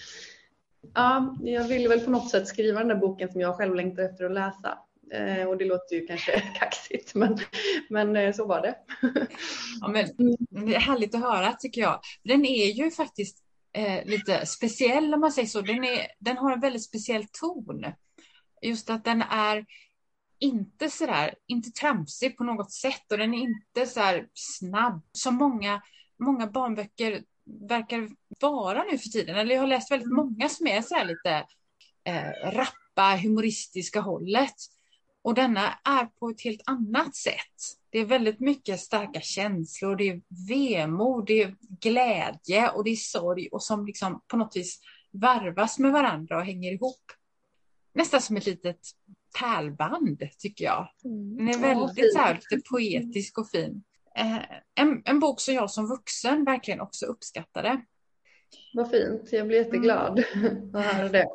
Ja, 0.94 1.36
jag 1.42 1.64
ville 1.64 1.88
väl 1.88 2.00
på 2.00 2.10
något 2.10 2.30
sätt 2.30 2.48
skriva 2.48 2.78
den 2.78 2.88
där 2.88 2.94
boken 2.94 3.32
som 3.32 3.40
jag 3.40 3.56
själv 3.56 3.74
längtar 3.74 4.02
efter 4.02 4.24
att 4.24 4.32
läsa. 4.32 4.78
Eh, 5.12 5.48
och 5.48 5.56
det 5.56 5.64
låter 5.64 5.96
ju 5.96 6.06
kanske 6.06 6.40
kaxigt, 6.58 7.14
men, 7.14 7.38
men 7.88 8.16
eh, 8.16 8.34
så 8.34 8.46
var 8.46 8.62
det. 8.62 8.76
Ja, 9.80 9.88
men, 9.88 10.04
mm, 10.04 10.36
det 10.66 10.74
är 10.74 10.80
härligt 10.80 11.14
att 11.14 11.20
höra 11.20 11.52
tycker 11.52 11.80
jag. 11.80 12.00
Den 12.22 12.44
är 12.44 12.72
ju 12.72 12.90
faktiskt 12.90 13.38
eh, 13.72 14.04
lite 14.04 14.46
speciell 14.46 15.14
om 15.14 15.20
man 15.20 15.32
säger 15.32 15.48
så. 15.48 15.60
Den, 15.60 15.84
är, 15.84 16.06
den 16.18 16.36
har 16.36 16.52
en 16.52 16.60
väldigt 16.60 16.84
speciell 16.84 17.24
ton. 17.40 17.84
Just 18.62 18.90
att 18.90 19.04
den 19.04 19.22
är 19.22 19.66
inte 20.38 20.90
sådär, 20.90 21.34
inte 21.46 21.70
tramsig 21.70 22.36
på 22.36 22.44
något 22.44 22.72
sätt 22.72 23.12
och 23.12 23.18
den 23.18 23.34
är 23.34 23.38
inte 23.38 23.86
så 23.86 24.00
här 24.00 24.28
snabb 24.34 25.02
som 25.12 25.34
många 25.34 25.82
många 26.18 26.46
barnböcker 26.46 27.22
verkar 27.68 28.08
vara 28.40 28.84
nu 28.90 28.98
för 28.98 29.08
tiden. 29.08 29.36
Eller 29.36 29.54
jag 29.54 29.62
har 29.62 29.68
läst 29.68 29.90
väldigt 29.90 30.12
många 30.12 30.48
som 30.48 30.66
är 30.66 30.82
så 30.82 30.94
här 30.94 31.04
lite 31.04 31.46
eh, 32.04 32.50
rappa, 32.52 33.18
humoristiska 33.22 34.00
hållet. 34.00 34.54
Och 35.22 35.34
denna 35.34 35.78
är 35.84 36.06
på 36.06 36.28
ett 36.28 36.40
helt 36.40 36.62
annat 36.66 37.16
sätt. 37.16 37.76
Det 37.90 37.98
är 37.98 38.04
väldigt 38.04 38.40
mycket 38.40 38.80
starka 38.80 39.20
känslor, 39.20 39.96
det 39.96 40.08
är 40.08 40.22
vemod, 40.48 41.26
det 41.26 41.42
är 41.42 41.56
glädje 41.80 42.70
och 42.70 42.84
det 42.84 42.90
är 42.90 42.96
sorg 42.96 43.48
och 43.52 43.62
som 43.62 43.86
liksom 43.86 44.22
på 44.26 44.36
något 44.36 44.56
vis 44.56 44.80
varvas 45.12 45.78
med 45.78 45.92
varandra 45.92 46.36
och 46.36 46.44
hänger 46.44 46.72
ihop. 46.72 47.12
nästan 47.94 48.20
som 48.20 48.36
ett 48.36 48.46
litet 48.46 48.80
pärlband 49.38 50.22
tycker 50.38 50.64
jag. 50.64 50.88
Mm. 51.04 51.36
Den 51.36 51.48
är 51.48 51.58
väldigt 51.58 52.12
så 52.12 52.18
här, 52.18 52.34
lite 52.34 52.68
poetisk 52.70 53.38
och 53.38 53.50
fin. 53.50 53.84
Eh, 54.16 54.42
en, 54.74 55.02
en 55.04 55.20
bok 55.20 55.40
som 55.40 55.54
jag 55.54 55.70
som 55.70 55.86
vuxen 55.86 56.44
verkligen 56.44 56.80
också 56.80 57.06
uppskattade. 57.06 57.80
Vad 58.74 58.90
fint, 58.90 59.32
jag 59.32 59.46
blir 59.46 59.58
jätteglad 59.58 60.18
att 60.74 60.84
höra 60.84 61.08
det. 61.08 61.26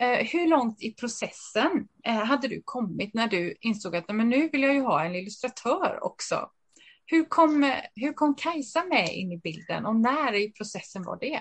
Eh, 0.00 0.26
hur 0.32 0.48
långt 0.48 0.82
i 0.82 0.94
processen 0.94 1.88
eh, 2.06 2.12
hade 2.12 2.48
du 2.48 2.62
kommit 2.64 3.14
när 3.14 3.28
du 3.28 3.56
insåg 3.60 3.96
att 3.96 4.08
men 4.08 4.28
nu 4.28 4.48
vill 4.48 4.62
jag 4.62 4.74
ju 4.74 4.80
ha 4.80 5.04
en 5.04 5.14
illustratör 5.14 5.98
också? 6.02 6.50
Hur 7.06 7.24
kom, 7.24 7.64
eh, 7.64 7.74
hur 7.94 8.12
kom 8.12 8.34
Kajsa 8.34 8.84
med 8.84 9.14
in 9.14 9.32
i 9.32 9.36
bilden 9.36 9.86
och 9.86 9.96
när 9.96 10.34
i 10.34 10.52
processen 10.52 11.02
var 11.02 11.18
det? 11.20 11.40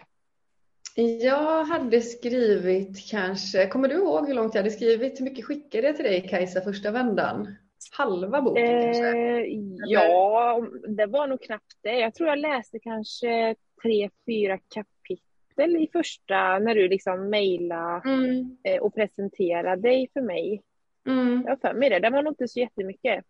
Jag 1.22 1.66
hade 1.66 2.02
skrivit 2.02 3.10
kanske, 3.10 3.68
kommer 3.68 3.88
du 3.88 3.96
ihåg 3.96 4.28
hur 4.28 4.34
långt 4.34 4.56
jag 4.56 4.62
hade 4.62 4.76
skrivit? 4.76 5.20
Hur 5.20 5.26
mycket 5.26 5.46
skickade 5.46 5.88
jag 5.88 5.96
till 5.96 6.06
dig 6.06 6.28
Kajsa 6.30 6.62
första 6.62 6.92
vändan? 6.92 7.56
Halva 7.92 8.42
boken 8.42 8.84
kanske? 8.84 9.08
Eh, 9.08 9.44
ja, 9.86 10.68
det 10.88 11.06
var 11.06 11.28
nog 11.28 11.42
knappt 11.42 11.78
det. 11.82 12.00
Jag 12.00 12.14
tror 12.14 12.30
jag 12.30 12.40
läste 12.40 12.80
kanske 12.80 13.56
tre, 13.82 14.10
fyra 14.26 14.58
kapitel 14.58 15.76
i 15.84 15.90
första 15.94 16.60
när 16.60 16.76
du 16.76 16.88
liksom 16.88 17.30
mejlade 17.30 18.02
Mm, 18.10 18.58
eh, 18.64 18.82
och 18.82 18.96
presenterade 18.96 19.82
dig 19.82 20.10
för 20.14 20.22
mig. 20.22 20.64
mm. 21.08 21.44
Jag 21.46 21.52
har 21.52 21.58
för 21.58 21.74
mig 21.74 21.90
det. 21.90 22.00
Det 22.00 22.10
var 22.10 22.24
nog 22.24 22.32
inte 22.32 22.48
så 22.48 22.60
jättemycket. 22.60 23.26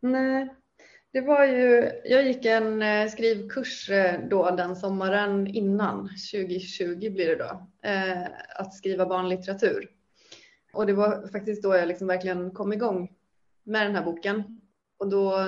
Nej, 0.00 0.48
det 1.12 1.20
var 1.20 1.44
ju, 1.44 1.90
jag 2.04 2.26
gick 2.26 2.44
en 2.44 2.82
eh, 2.82 3.08
skrivkurs 3.08 3.90
eh, 3.90 4.20
då 4.30 4.50
den 4.50 4.76
sommaren 4.76 5.46
innan, 5.46 6.08
2020 6.32 7.10
blir 7.10 7.26
det 7.26 7.36
då, 7.36 7.66
att 8.56 8.74
skriva 8.74 9.06
barnlitteratur. 9.06 9.90
Och 10.72 10.86
det 10.86 10.92
var 10.92 11.28
faktiskt 11.32 11.62
då 11.62 11.76
jag 11.76 11.88
liksom 11.88 12.06
verkligen 12.06 12.50
kom 12.50 12.72
igång 12.72 13.15
med 13.66 13.86
den 13.86 13.96
här 13.96 14.04
boken. 14.04 14.60
Och 14.98 15.08
då 15.08 15.38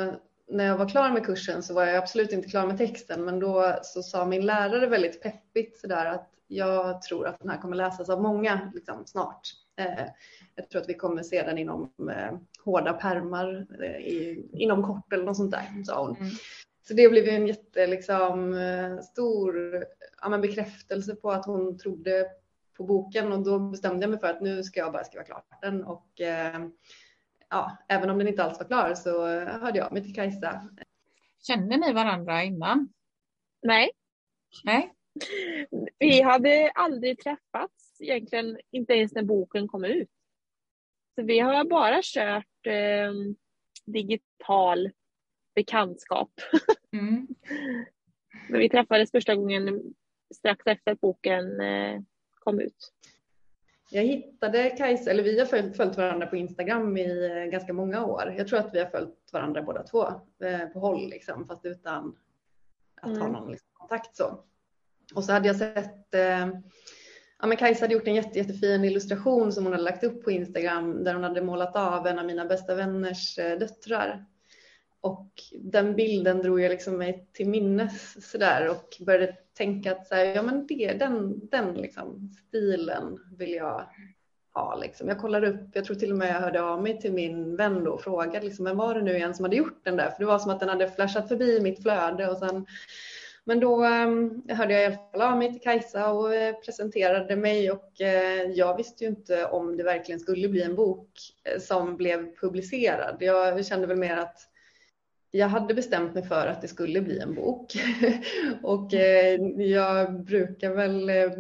när 0.49 0.65
jag 0.65 0.77
var 0.77 0.89
klar 0.89 1.11
med 1.11 1.27
kursen 1.27 1.63
så 1.63 1.75
var 1.75 1.85
jag 1.85 1.97
absolut 1.97 2.33
inte 2.33 2.49
klar 2.49 2.67
med 2.67 2.79
texten, 2.79 3.25
men 3.25 3.41
då 3.41 3.79
så 3.83 4.03
sa 4.03 4.27
min 4.27 4.47
lärare 4.47 4.87
väldigt 4.87 5.23
peppigt 5.23 5.81
sådär 5.81 6.07
att 6.07 6.31
jag 6.47 7.03
tror 7.03 7.27
att 7.27 7.39
den 7.41 7.51
här 7.51 7.59
kommer 7.59 7.77
läsas 7.77 8.09
av 8.09 8.23
många 8.23 8.71
liksom, 8.75 9.07
snart. 9.07 9.41
Eh, 9.77 10.07
jag 10.55 10.71
tror 10.71 10.83
att 10.83 10.89
vi 10.89 10.95
kommer 10.95 11.23
se 11.23 11.43
den 11.43 11.59
inom 11.59 11.93
eh, 12.11 12.39
hårda 12.65 12.93
pärmar 12.93 13.67
eh, 13.83 13.97
i, 13.97 14.49
inom 14.53 14.83
kort 14.83 15.13
eller 15.13 15.25
något 15.25 15.37
sånt 15.37 15.51
där, 15.51 15.85
sa 15.85 16.07
hon. 16.07 16.17
Mm. 16.17 16.31
Så 16.89 16.95
det 16.95 17.09
blev 17.09 17.25
ju 17.25 17.31
en 17.31 17.47
jätte, 17.47 17.87
liksom, 17.87 18.55
eh, 18.55 18.99
stor 19.01 19.85
ja, 20.23 20.29
men 20.29 20.41
bekräftelse 20.41 21.15
på 21.15 21.31
att 21.31 21.47
hon 21.47 21.79
trodde 21.79 22.27
på 22.77 22.85
boken 22.85 23.33
och 23.33 23.45
då 23.45 23.59
bestämde 23.59 24.03
jag 24.03 24.11
mig 24.11 24.21
för 24.21 24.27
att 24.27 24.41
nu 24.41 24.63
ska 24.63 24.81
jag 24.81 24.93
bara 24.93 25.05
skriva 25.05 25.25
klart 25.25 25.45
den 25.63 25.85
och 25.85 26.21
eh, 26.21 26.61
ja, 27.51 27.77
även 27.89 28.11
om 28.11 28.19
den 28.19 28.29
inte 28.29 28.45
alls 28.45 28.59
var 28.59 28.67
klar 28.67 28.95
så 28.95 29.27
hörde 29.39 29.79
jag 29.79 29.93
mig 29.93 30.03
till 30.03 30.15
Kajsa. 30.15 30.69
Kände 31.47 31.77
ni 31.77 31.93
varandra 31.93 32.45
innan? 32.45 32.89
Nej, 33.63 33.91
Nej? 34.65 34.93
vi 35.99 36.23
hade 36.23 36.71
aldrig 36.75 37.19
träffats 37.19 38.01
egentligen, 38.01 38.59
inte 38.71 38.93
ens 38.93 39.13
när 39.13 39.23
boken 39.23 39.69
kom 39.69 39.85
ut. 39.85 40.11
Så 41.15 41.23
vi 41.23 41.39
har 41.39 41.65
bara 41.65 42.01
kört 42.03 42.67
eh, 42.67 43.13
digital 43.87 44.91
bekantskap. 45.55 46.31
Mm. 46.93 47.29
Men 48.49 48.61
vi 48.61 48.69
träffades 48.69 49.11
första 49.11 49.35
gången 49.35 49.95
strax 50.35 50.67
efter 50.67 50.93
att 50.93 51.01
boken 51.01 51.61
eh, 51.61 52.01
kom 52.35 52.61
ut. 52.61 52.93
Jag 53.91 54.03
hittade 54.03 54.71
Kajsa, 54.71 55.11
eller 55.11 55.23
vi 55.23 55.39
har 55.39 55.47
följt, 55.47 55.77
följt 55.77 55.97
varandra 55.97 56.27
på 56.27 56.37
Instagram 56.37 56.97
i 56.97 57.27
eh, 57.27 57.51
ganska 57.51 57.73
många 57.73 58.05
år. 58.05 58.35
Jag 58.39 58.49
tror 58.49 58.59
att 58.59 58.75
vi 58.75 58.79
har 58.79 58.87
följt 58.87 59.33
varandra 59.33 59.63
båda 59.63 59.83
två 59.83 60.07
eh, 60.45 60.67
på 60.73 60.81
håll, 60.81 61.09
liksom, 61.09 61.47
fast 61.47 61.65
utan 61.67 62.17
att 63.01 63.11
ha 63.11 63.27
Mm. 63.27 63.33
någon 63.33 63.51
liksom, 63.51 63.69
kontakt. 63.73 64.17
Så. 64.17 64.45
Och 65.15 65.25
så 65.25 65.33
hade 65.33 65.47
jag 65.47 65.57
sett, 65.57 66.15
eh, 66.15 66.49
ja, 67.41 67.47
men 67.47 67.57
Kajsa 67.57 67.85
hade 67.85 67.95
gjort 67.95 68.07
en 68.07 68.15
jätte, 68.15 68.39
jättefin 68.39 68.85
illustration 68.85 69.53
som 69.53 69.65
hon 69.65 69.73
hade 69.73 69.85
lagt 69.85 70.05
upp 70.05 70.25
på 70.25 70.31
Instagram 70.31 71.05
där 71.05 71.15
hon 71.15 71.25
hade 71.25 71.43
målat 71.43 71.77
av 71.77 72.07
en 72.07 72.19
av 72.19 72.27
mina 72.27 72.45
bästa 72.45 72.75
vänners 72.75 73.39
eh, 73.39 73.59
döttrar. 73.59 74.25
Och 75.01 75.33
den 75.59 75.97
bilden 75.97 76.43
drog 76.43 76.61
jag 76.61 76.71
liksom 76.71 76.99
mig 76.99 77.29
till 77.33 77.49
minnes 77.49 78.31
sådär 78.31 78.71
och 78.71 78.97
började 79.01 79.37
tänka 79.57 79.93
att 79.93 80.07
så 80.07 80.15
här, 80.15 80.25
ja, 80.25 80.43
men 80.43 80.67
det, 80.67 80.93
den, 80.93 81.49
den 81.49 81.75
liksom 81.75 82.31
stilen 82.49 83.19
vill 83.39 83.53
jag 83.55 83.87
ha. 84.55 84.77
Liksom. 84.77 85.09
Jag 85.09 85.19
kollade 85.19 85.49
upp, 85.49 85.71
jag 85.73 85.85
tror 85.85 85.97
till 85.97 86.13
och 86.13 86.19
med 86.19 86.29
jag 86.29 86.41
hörde 86.41 86.63
av 86.63 86.83
mig 86.83 87.01
till 87.01 87.13
min 87.13 87.57
vän 87.57 87.85
då 87.85 87.91
och 87.91 88.01
frågade 88.01 88.47
liksom, 88.47 88.65
vem 88.65 88.77
var 88.77 88.95
det 88.95 89.03
nu 89.03 89.17
igen 89.17 89.35
som 89.35 89.45
hade 89.45 89.57
gjort 89.57 89.85
den 89.85 89.97
där? 89.97 90.11
För 90.11 90.19
det 90.19 90.27
var 90.27 90.39
som 90.39 90.51
att 90.51 90.61
den 90.61 90.69
hade 90.69 90.91
flashat 90.91 91.29
förbi 91.29 91.61
mitt 91.61 91.83
flöde 91.83 92.31
och 92.31 92.39
sen 92.39 92.67
men 93.49 93.61
då 93.61 93.85
um, 93.87 94.43
hörde 94.49 94.75
jag 94.75 94.83
i 94.83 94.87
alla 94.87 94.97
fall 94.97 95.23
av 95.23 95.39
mig 95.39 95.53
till 95.53 95.61
Kajsa 95.61 96.11
och 96.11 96.35
eh, 96.35 96.55
presenterade 96.55 97.37
mig 97.37 97.71
och 97.71 98.01
eh, 98.01 98.43
jag 98.51 98.77
visste 98.77 99.05
ju 99.05 99.11
inte 99.11 99.45
om 99.45 99.77
det 99.77 99.83
verkligen 99.83 100.21
skulle 100.21 100.49
bli 100.49 100.63
en 100.63 100.75
bok 100.75 101.11
eh, 101.45 101.61
som 101.61 101.97
blev 101.97 102.37
publicerad. 102.37 103.17
Jag 103.21 103.67
kände 103.67 103.87
väl 103.87 103.97
mer 103.97 104.17
att 104.17 104.48
jag 105.39 105.49
hade 105.49 105.75
bestämt 105.75 106.15
mig 106.15 106.23
för 106.23 106.47
att 106.47 106.63
det 106.63 106.69
skulle 106.69 107.01
bli 107.01 107.19
en 107.19 107.35
bok 107.35 107.73
och 108.63 108.95
eh, 108.95 109.41
jag 109.57 110.25
brukar 110.25 110.75
väl 110.75 111.09
eh, 111.09 111.33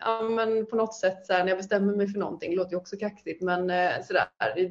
ja, 0.00 0.22
men 0.22 0.66
på 0.66 0.76
något 0.76 0.94
sätt 0.94 1.26
så 1.26 1.32
här, 1.32 1.40
när 1.40 1.48
jag 1.48 1.58
bestämmer 1.58 1.96
mig 1.96 2.08
för 2.08 2.18
någonting, 2.18 2.54
låter 2.56 2.70
ju 2.70 2.76
också 2.76 2.96
kaxigt, 2.96 3.42
men 3.42 3.70
eh, 3.70 3.90
sådär, 4.02 4.26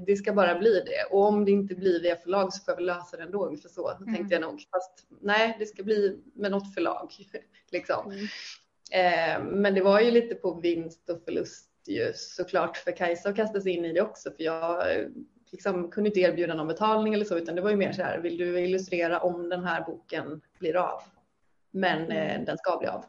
det, 0.06 0.16
ska 0.16 0.34
bara 0.34 0.60
bli 0.60 0.84
det. 0.86 1.16
Och 1.16 1.26
om 1.26 1.46
det 1.46 1.52
inte 1.52 1.76
blir 1.76 2.02
via 2.02 2.16
förlag 2.16 2.54
så 2.54 2.64
får 2.64 2.72
jag 2.72 2.76
väl 2.76 2.86
lösa 2.86 3.18
det 3.18 3.24
ändå, 3.24 3.46
ungefär 3.46 3.70
så 3.70 3.90
Mm. 3.90 4.16
tänkte 4.16 4.36
jag 4.36 4.42
nog. 4.42 4.62
Fast 4.72 5.08
nej, 5.22 5.56
det 5.60 5.66
ska 5.66 5.84
bli 5.84 6.20
med 6.34 6.52
något 6.52 6.74
förlag. 6.74 7.12
liksom. 7.72 8.12
Mm. 8.12 8.26
Eh, 8.92 9.46
men 9.52 9.76
det 9.76 9.82
var 9.82 10.02
ju 10.02 10.12
lite 10.12 10.36
på 10.36 10.54
vinst 10.54 11.10
och 11.10 11.24
förlust 11.26 11.70
ju 11.88 12.12
såklart 12.16 12.78
för 12.78 12.92
Kajsa 12.92 13.30
att 13.30 13.36
kasta 13.36 13.62
sig 13.62 13.72
in 13.72 13.86
i 13.86 13.94
det 13.94 14.02
också, 14.02 14.32
för 14.32 14.44
jag 14.44 14.84
liksom 15.52 15.92
kunde 15.92 16.10
inte 16.10 16.20
erbjuda 16.20 16.54
någon 16.54 16.68
betalning 16.68 17.14
eller 17.14 17.26
så, 17.26 17.38
utan 17.38 17.56
det 17.56 17.62
var 17.62 17.70
ju 17.70 17.76
mer 17.76 17.92
så 17.92 18.02
här, 18.02 18.20
vill 18.20 18.38
du 18.38 18.60
illustrera 18.60 19.20
om 19.20 19.50
den 19.50 19.64
här 19.64 19.84
boken 19.86 20.42
blir 20.60 20.76
av? 20.76 21.02
Men 21.72 22.12
eh, 22.12 22.46
den 22.46 22.58
ska 22.58 22.78
bli 22.78 22.88
av. 22.88 23.06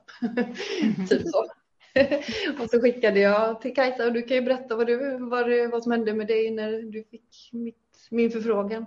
typ 1.08 1.28
så. 1.28 1.46
och 2.62 2.70
så 2.70 2.80
skickade 2.80 3.20
jag 3.20 3.60
till 3.60 3.74
Kajsa 3.74 4.06
och 4.06 4.12
du 4.12 4.22
kan 4.22 4.36
ju 4.36 4.42
berätta 4.42 4.76
vad, 4.76 4.86
du, 4.86 5.18
vad, 5.18 5.70
vad 5.70 5.82
som 5.82 5.92
hände 5.92 6.14
med 6.14 6.26
dig 6.26 6.50
när 6.50 6.82
du 6.82 7.04
fick 7.04 7.50
mitt, 7.52 8.08
min 8.10 8.30
förfrågan. 8.30 8.86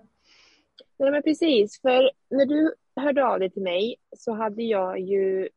Nej, 0.97 1.11
men 1.11 1.23
precis, 1.23 1.81
för 1.81 2.11
när 2.29 2.45
du 2.45 2.73
hörde 2.95 3.25
av 3.25 3.39
dig 3.39 3.49
till 3.49 3.61
mig 3.61 3.95
så 4.17 4.33
hade 4.33 4.63
jag 4.63 4.99
ju 4.99 5.49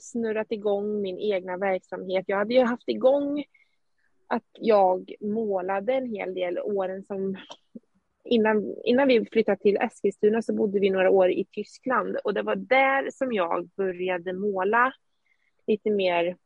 snurrat 0.00 0.52
igång 0.52 1.02
min 1.02 1.18
egna 1.18 1.56
verksamhet. 1.56 2.24
Jag 2.26 2.36
hade 2.36 2.54
ju 2.54 2.64
haft 2.64 2.88
igång 2.88 3.44
att 4.26 4.48
jag 4.52 5.14
målade 5.20 5.92
en 5.92 6.06
hel 6.06 6.34
del 6.34 6.58
åren 6.58 7.02
som 7.04 7.36
innan, 8.24 8.74
innan 8.84 9.08
vi 9.08 9.26
flyttade 9.32 9.56
till 9.56 9.76
Eskilstuna 9.76 10.42
så 10.42 10.54
bodde 10.54 10.80
vi 10.80 10.90
några 10.90 11.10
år 11.10 11.30
i 11.30 11.44
Tyskland 11.44 12.16
och 12.24 12.34
det 12.34 12.42
var 12.42 12.56
där 12.56 13.10
som 13.10 13.32
jag 13.32 13.68
började 13.76 14.32
måla 14.32 14.92
lite 15.66 15.90
mer 15.90 16.36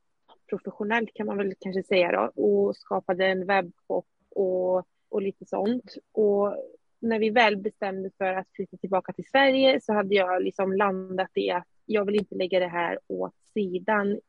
professionellt 0.51 1.15
kan 1.15 1.27
man 1.27 1.39
väl 1.39 1.55
kanske 1.61 1.83
säga 1.83 2.13
då 2.13 2.43
och 2.43 2.77
skapade 2.77 3.27
en 3.27 3.47
webbshop 3.47 4.07
och, 4.29 4.87
och 5.09 5.23
lite 5.23 5.45
sånt. 5.47 5.95
Och 6.13 6.57
när 7.01 7.19
vi 7.19 7.31
väl 7.31 7.57
bestämde 7.57 8.11
för 8.19 8.33
att 8.33 8.47
flytta 8.53 8.77
tillbaka 8.77 9.13
till 9.13 9.29
Sverige 9.31 9.81
så 9.81 9.93
hade 9.93 10.15
jag 10.15 10.43
liksom 10.43 10.73
landat 10.73 11.31
i 11.35 11.51
att 11.51 11.67
jag 11.87 12.05
vill 12.05 12.15
inte 12.15 12.35
lägga 12.35 12.59
det 12.59 12.69
här 12.69 12.99
åt 13.07 13.35
sidan 13.55 14.21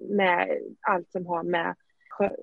med 0.00 0.58
allt 0.80 1.10
som 1.10 1.26
har 1.26 1.42
med 1.42 1.74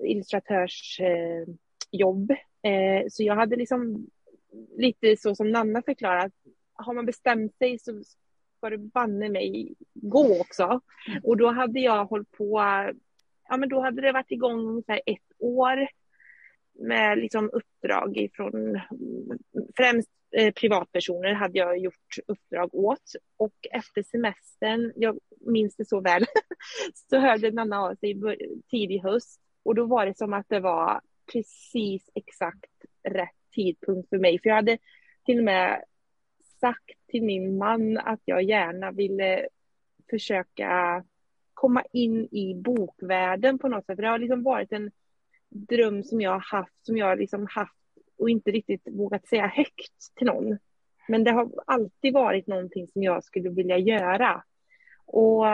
illustratörsjobb. 0.04 2.30
Eh, 2.62 3.04
så 3.10 3.22
jag 3.22 3.36
hade 3.36 3.56
liksom 3.56 4.06
lite 4.76 5.16
så 5.16 5.34
som 5.34 5.50
Nanna 5.50 5.82
förklarat, 5.82 6.32
har 6.72 6.94
man 6.94 7.06
bestämt 7.06 7.56
sig 7.56 7.78
så 7.78 8.02
ska 8.56 8.70
det 8.70 8.78
banne 8.78 9.28
mig 9.28 9.74
gå 9.94 10.40
också. 10.40 10.80
Och 11.22 11.36
då 11.36 11.50
hade 11.50 11.80
jag 11.80 12.04
hållit 12.04 12.30
på, 12.30 12.60
ja 13.48 13.56
men 13.56 13.68
då 13.68 13.80
hade 13.80 14.02
det 14.02 14.12
varit 14.12 14.30
igång 14.30 14.68
ungefär 14.68 15.00
ett 15.06 15.32
år 15.38 15.88
med 16.78 17.18
liksom 17.18 17.50
uppdrag 17.52 18.16
ifrån 18.16 18.80
främst 19.76 20.10
eh, 20.36 20.52
privatpersoner 20.52 21.32
hade 21.32 21.58
jag 21.58 21.78
gjort 21.78 22.16
uppdrag 22.26 22.74
åt 22.74 23.12
och 23.36 23.54
efter 23.70 24.02
semestern, 24.02 24.92
jag 24.96 25.18
minns 25.40 25.76
det 25.76 25.84
så 25.84 26.00
väl, 26.00 26.24
så 27.10 27.18
hörde 27.18 27.50
Nanna 27.50 27.80
av 27.80 27.94
sig 27.94 28.20
tidig 28.70 29.02
höst 29.02 29.40
och 29.66 29.74
då 29.74 29.84
var 29.84 30.06
det 30.06 30.16
som 30.16 30.32
att 30.32 30.48
det 30.48 30.60
var 30.60 31.00
precis 31.32 32.10
exakt 32.14 32.70
rätt 33.08 33.28
tidpunkt 33.54 34.08
för 34.08 34.18
mig 34.18 34.38
för 34.38 34.48
jag 34.48 34.56
hade 34.56 34.78
till 35.24 35.38
och 35.38 35.44
med 35.44 35.84
sagt 36.60 37.06
till 37.08 37.22
min 37.22 37.58
man 37.58 37.98
att 37.98 38.20
jag 38.24 38.42
gärna 38.42 38.90
ville 38.90 39.48
försöka 40.10 41.04
komma 41.54 41.84
in 41.92 42.28
i 42.30 42.54
bokvärlden 42.54 43.58
på 43.58 43.68
något 43.68 43.86
sätt. 43.86 43.96
För 43.96 44.02
det 44.02 44.08
har 44.08 44.18
liksom 44.18 44.42
varit 44.42 44.72
en 44.72 44.90
dröm 45.48 46.02
som 46.02 46.20
jag 46.20 46.30
har 46.30 46.58
haft, 46.58 46.86
som 46.86 46.96
jag 46.96 47.18
liksom 47.18 47.46
haft 47.50 47.72
och 48.18 48.30
inte 48.30 48.50
riktigt 48.50 48.88
vågat 48.90 49.28
säga 49.28 49.46
högt 49.46 50.14
till 50.16 50.26
någon. 50.26 50.58
Men 51.08 51.24
det 51.24 51.30
har 51.30 51.50
alltid 51.66 52.14
varit 52.14 52.46
någonting 52.46 52.88
som 52.88 53.02
jag 53.02 53.24
skulle 53.24 53.50
vilja 53.50 53.78
göra. 53.78 54.42
Och 55.06 55.44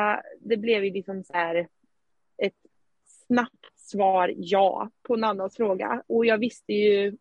det 0.41 0.57
blev 0.57 0.85
ju 0.85 0.91
liksom 0.91 1.25
så 1.25 1.33
här 1.33 1.69
snabbt 3.33 3.67
svar 3.77 4.35
ja 4.37 4.91
på 5.03 5.17
Nannas 5.17 5.57
fråga. 5.57 6.03
Och 6.07 6.27
jag 6.27 6.39
visste 6.39 6.73
ju, 6.73 7.17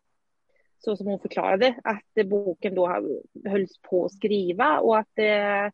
så 0.78 0.96
som 0.96 1.06
hon 1.06 1.20
förklarade, 1.20 1.80
att 1.84 2.16
eh, 2.16 2.26
boken 2.26 2.74
då 2.74 2.86
hölls 3.44 3.78
på 3.82 4.04
att 4.04 4.12
skriva 4.12 4.78
och 4.78 4.98
att, 4.98 5.18
eh, 5.18 5.66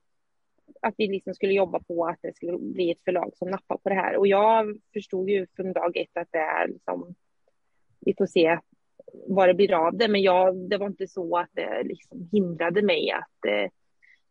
att 0.82 0.94
vi 0.96 1.08
liksom 1.08 1.34
skulle 1.34 1.52
jobba 1.52 1.80
på 1.80 2.06
att 2.06 2.18
det 2.22 2.36
skulle 2.36 2.58
bli 2.58 2.90
ett 2.90 3.04
förlag 3.04 3.32
som 3.36 3.50
nappar 3.50 3.76
på 3.76 3.88
det 3.88 3.94
här. 3.94 4.16
Och 4.16 4.26
jag 4.26 4.78
förstod 4.92 5.30
ju 5.30 5.46
från 5.56 5.72
dag 5.72 5.96
ett 5.96 6.16
att 6.16 6.28
det 6.30 6.38
är 6.38 6.68
liksom, 6.68 7.14
vi 8.00 8.14
får 8.18 8.26
se 8.26 8.58
vad 9.26 9.48
det 9.48 9.54
blir 9.54 9.74
av 9.74 9.96
det. 9.96 10.08
Men 10.08 10.22
jag, 10.22 10.56
det 10.70 10.76
var 10.76 10.86
inte 10.86 11.08
så 11.08 11.38
att 11.38 11.50
det 11.52 11.82
liksom 11.84 12.28
hindrade 12.32 12.82
mig 12.82 13.10
att 13.10 13.44
eh, 13.46 13.70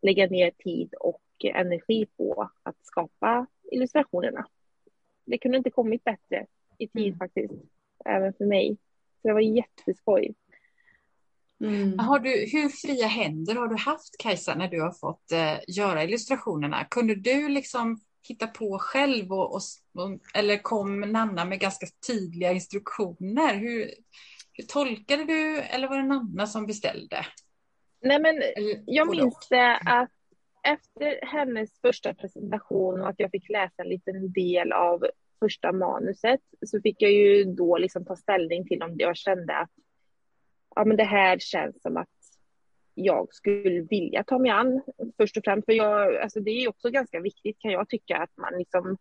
lägga 0.01 0.27
ner 0.27 0.51
tid 0.51 0.93
och 0.99 1.21
energi 1.43 2.05
på 2.17 2.49
att 2.63 2.85
skapa 2.85 3.47
illustrationerna. 3.71 4.45
Det 5.27 5.37
kunde 5.37 5.57
inte 5.57 5.69
kommit 5.69 6.03
bättre 6.03 6.45
i 6.77 6.87
tid 6.87 7.07
mm. 7.07 7.17
faktiskt, 7.17 7.53
även 8.05 8.33
för 8.33 8.45
mig. 8.45 8.77
Så 9.21 9.27
det 9.27 9.33
var 9.33 9.41
jätteskoj. 9.41 10.35
Mm. 11.59 11.99
Har 11.99 12.19
du, 12.19 12.29
hur 12.29 12.69
fria 12.69 13.07
händer 13.07 13.55
har 13.55 13.67
du 13.67 13.75
haft 13.75 14.17
Kajsa 14.19 14.55
när 14.55 14.67
du 14.67 14.81
har 14.81 14.91
fått 14.91 15.31
eh, 15.31 15.59
göra 15.67 16.03
illustrationerna? 16.03 16.85
Kunde 16.85 17.15
du 17.15 17.49
liksom 17.49 17.99
hitta 18.27 18.47
på 18.47 18.79
själv 18.79 19.31
och, 19.31 19.55
och, 19.55 19.61
eller 20.33 20.57
kom 20.57 20.99
Nanna 20.99 21.45
med 21.45 21.59
ganska 21.59 21.87
tydliga 22.07 22.51
instruktioner? 22.51 23.55
Hur, 23.55 23.91
hur 24.53 24.63
tolkade 24.63 25.23
du 25.23 25.57
eller 25.59 25.87
var 25.87 25.97
det 25.97 26.07
Nanna 26.07 26.47
som 26.47 26.65
beställde? 26.65 27.25
Nej 28.01 28.19
men 28.19 28.43
jag 28.85 29.09
minns 29.09 29.47
det 29.49 29.77
att 29.77 30.11
efter 30.73 31.25
hennes 31.25 31.79
första 31.81 32.13
presentation 32.13 33.01
och 33.01 33.09
att 33.09 33.19
jag 33.19 33.31
fick 33.31 33.49
läsa 33.49 33.81
en 33.81 33.89
liten 33.89 34.31
del 34.31 34.71
av 34.71 35.05
första 35.39 35.71
manuset 35.71 36.41
så 36.65 36.81
fick 36.81 37.01
jag 37.01 37.11
ju 37.11 37.43
då 37.43 37.77
liksom 37.77 38.05
ta 38.05 38.15
ställning 38.15 38.67
till 38.67 38.83
om 38.83 38.95
jag 38.97 39.17
kände 39.17 39.57
att 39.57 39.71
ja, 40.75 40.85
men 40.85 40.97
det 40.97 41.03
här 41.03 41.39
känns 41.39 41.81
som 41.81 41.97
att 41.97 42.07
jag 42.93 43.33
skulle 43.33 43.81
vilja 43.81 44.23
ta 44.23 44.39
mig 44.39 44.51
an 44.51 44.81
först 45.17 45.37
och 45.37 45.43
främst. 45.43 45.65
För 45.65 45.73
jag, 45.73 46.15
alltså 46.15 46.39
det 46.39 46.51
är 46.51 46.69
också 46.69 46.89
ganska 46.89 47.19
viktigt 47.19 47.59
kan 47.59 47.71
jag 47.71 47.89
tycka 47.89 48.17
att 48.17 48.37
man 48.37 48.57
liksom 48.57 48.97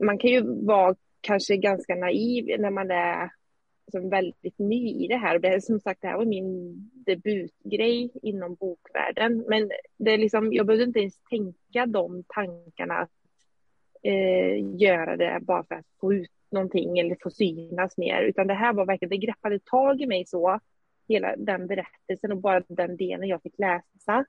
man 0.00 0.18
kan 0.18 0.30
ju 0.30 0.64
vara 0.64 0.94
kanske 1.20 1.56
ganska 1.56 1.94
naiv 1.94 2.60
när 2.60 2.70
man 2.70 2.90
är 2.90 3.30
som 3.90 4.10
väldigt 4.10 4.58
ny 4.58 5.04
i 5.04 5.08
det 5.08 5.16
här. 5.16 5.38
Det 5.38 5.64
som 5.64 5.80
sagt, 5.80 6.02
det 6.02 6.08
här 6.08 6.16
var 6.16 6.24
min 6.24 6.74
debutgrej 7.06 8.10
inom 8.22 8.54
bokvärlden. 8.54 9.44
Men 9.48 9.70
det 9.96 10.10
är 10.10 10.18
liksom, 10.18 10.52
jag 10.52 10.66
behövde 10.66 10.84
inte 10.84 11.00
ens 11.00 11.18
tänka 11.30 11.86
de 11.86 12.24
tankarna 12.28 12.94
att 12.94 13.10
eh, 14.02 14.80
göra 14.80 15.16
det 15.16 15.38
bara 15.42 15.64
för 15.64 15.74
att 15.74 15.86
få 16.00 16.14
ut 16.14 16.30
någonting 16.50 16.98
eller 16.98 17.16
få 17.22 17.30
synas 17.30 17.96
mer. 17.96 18.22
Utan 18.22 18.46
det 18.46 18.54
här 18.54 18.72
var 18.72 18.86
verkligen, 18.86 19.10
det 19.10 19.26
greppade 19.26 19.58
tag 19.58 20.00
i 20.00 20.06
mig 20.06 20.26
så, 20.26 20.60
hela 21.08 21.36
den 21.36 21.66
berättelsen 21.66 22.32
och 22.32 22.38
bara 22.38 22.62
den 22.68 22.96
delen 22.96 23.28
jag 23.28 23.42
fick 23.42 23.58
läsa. 23.58 24.24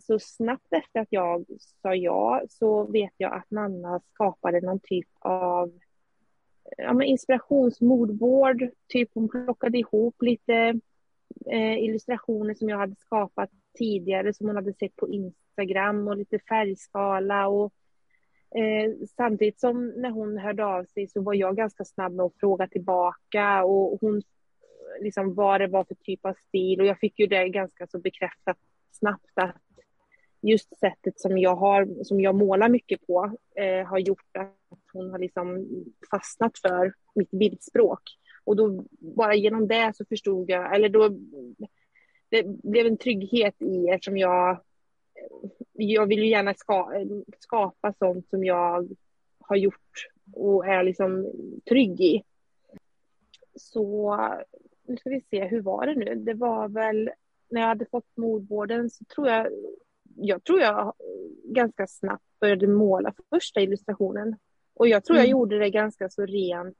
Så 0.00 0.18
snabbt 0.18 0.72
efter 0.72 1.00
att 1.00 1.08
jag 1.10 1.46
sa 1.82 1.94
ja 1.94 2.42
så 2.48 2.84
vet 2.84 3.12
jag 3.16 3.34
att 3.34 3.50
Nanna 3.50 4.00
skapade 4.00 4.60
någon 4.60 4.80
typ 4.80 5.08
av 5.18 5.72
ja, 6.76 6.92
men. 6.92 7.18
Typ 8.88 9.10
hon 9.14 9.28
plockade 9.28 9.78
ihop 9.78 10.22
lite 10.22 10.80
eh, 11.50 11.78
illustrationer 11.78 12.54
som 12.54 12.68
jag 12.68 12.78
hade 12.78 12.96
skapat 12.96 13.50
tidigare 13.78 14.34
som 14.34 14.46
hon 14.46 14.56
hade 14.56 14.72
sett 14.72 14.96
på 14.96 15.08
Instagram 15.08 16.08
och 16.08 16.16
lite 16.16 16.38
färgskala 16.38 17.48
och 17.48 17.72
eh, 18.56 18.92
samtidigt 19.16 19.60
som 19.60 19.86
när 19.88 20.10
hon 20.10 20.38
hörde 20.38 20.64
av 20.64 20.84
sig 20.84 21.08
så 21.08 21.22
var 21.22 21.34
jag 21.34 21.56
ganska 21.56 21.84
snabb 21.84 22.12
med 22.12 22.26
att 22.26 22.38
fråga 22.40 22.66
tillbaka 22.66 23.64
och 23.64 24.00
hon 24.00 24.22
liksom 25.00 25.34
vad 25.34 25.60
det 25.60 25.66
var 25.66 25.84
för 25.84 25.94
typ 25.94 26.26
av 26.26 26.34
stil 26.48 26.80
och 26.80 26.86
jag 26.86 26.98
fick 26.98 27.18
ju 27.18 27.26
det 27.26 27.48
ganska 27.48 27.86
så 27.86 27.98
bekräftat 27.98 28.58
snabbt 28.92 29.30
att 29.34 29.56
just 30.42 30.78
sättet 30.78 31.20
som 31.20 31.38
jag 31.38 31.56
har, 31.56 32.04
som 32.04 32.20
jag 32.20 32.34
målar 32.34 32.68
mycket 32.68 33.06
på, 33.06 33.36
eh, 33.56 33.86
har 33.86 33.98
gjort 33.98 34.36
att 34.38 34.56
hon 34.92 35.10
har 35.10 35.18
liksom 35.18 35.66
fastnat 36.10 36.58
för 36.58 36.94
mitt 37.14 37.30
bildspråk. 37.30 38.02
Och 38.44 38.56
då 38.56 38.84
bara 38.98 39.34
genom 39.34 39.68
det 39.68 39.92
så 39.96 40.04
förstod 40.04 40.50
jag, 40.50 40.74
eller 40.74 40.88
då 40.88 41.08
det 42.28 42.42
blev 42.46 42.86
en 42.86 42.96
trygghet 42.96 43.62
i 43.62 43.88
eftersom 43.88 44.16
jag 44.16 44.60
jag 45.72 46.06
vill 46.06 46.18
ju 46.18 46.28
gärna 46.28 46.54
ska, 46.54 47.06
skapa 47.38 47.92
sånt 47.92 48.28
som 48.28 48.44
jag 48.44 48.88
har 49.40 49.56
gjort 49.56 50.08
och 50.32 50.66
är 50.66 50.82
liksom 50.82 51.32
trygg 51.68 52.00
i. 52.00 52.22
Så 53.54 54.16
nu 54.82 54.96
ska 54.96 55.10
vi 55.10 55.20
se, 55.20 55.44
hur 55.44 55.60
var 55.60 55.86
det 55.86 55.94
nu? 55.94 56.14
Det 56.14 56.34
var 56.34 56.68
väl 56.68 57.10
när 57.50 57.60
jag 57.60 57.68
hade 57.68 57.86
fått 57.86 58.16
mordvården 58.16 58.90
så 58.90 59.04
tror 59.04 59.28
jag 59.28 59.48
jag 60.16 60.44
tror 60.44 60.60
jag 60.60 60.94
ganska 61.44 61.86
snabbt 61.86 62.24
började 62.40 62.66
måla 62.66 63.14
första 63.30 63.60
illustrationen. 63.60 64.36
Och 64.74 64.88
jag 64.88 65.04
tror 65.04 65.16
jag 65.16 65.24
mm. 65.24 65.30
gjorde 65.30 65.58
det 65.58 65.70
ganska 65.70 66.10
så 66.10 66.26
rent 66.26 66.76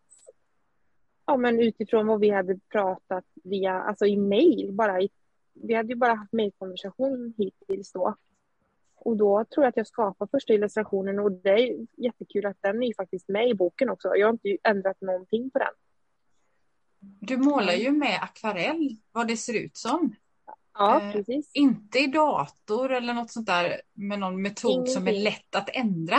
ja, 1.26 1.36
men 1.36 1.60
utifrån 1.60 2.06
vad 2.06 2.20
vi 2.20 2.30
hade 2.30 2.58
pratat 2.72 3.24
via, 3.44 3.72
alltså 3.72 4.06
i 4.06 4.16
mail 4.16 4.72
bara. 4.72 5.00
I, 5.00 5.08
vi 5.54 5.74
hade 5.74 5.88
ju 5.88 5.94
bara 5.94 6.14
haft 6.14 6.32
mejlkonversation 6.32 7.34
hittills 7.38 7.92
då. 7.92 8.16
Och 8.96 9.16
då 9.16 9.44
tror 9.44 9.64
jag 9.64 9.68
att 9.68 9.76
jag 9.76 9.86
skapade 9.86 10.30
första 10.30 10.52
illustrationen 10.52 11.18
och 11.18 11.32
det 11.32 11.50
är 11.50 11.86
jättekul 11.96 12.46
att 12.46 12.56
den 12.60 12.82
är 12.82 12.94
faktiskt 12.96 13.28
med 13.28 13.48
i 13.48 13.54
boken 13.54 13.90
också. 13.90 14.16
Jag 14.16 14.26
har 14.26 14.32
inte 14.32 14.56
ändrat 14.62 15.00
någonting 15.00 15.50
på 15.50 15.58
den. 15.58 15.72
Du 17.00 17.36
målar 17.36 17.72
ju 17.72 17.90
med 17.90 18.18
akvarell, 18.22 18.96
vad 19.12 19.28
det 19.28 19.36
ser 19.36 19.64
ut 19.64 19.76
som. 19.76 20.14
Ja, 20.74 21.02
eh, 21.02 21.12
precis. 21.12 21.50
inte 21.54 21.98
i 21.98 22.06
dator 22.06 22.92
eller 22.92 23.14
något 23.14 23.30
sånt 23.30 23.46
där 23.46 23.80
med 23.92 24.18
någon 24.18 24.42
metod 24.42 24.72
Ingenting. 24.72 24.94
som 24.94 25.08
är 25.08 25.12
lätt 25.12 25.54
att 25.54 25.70
ändra. 25.72 26.16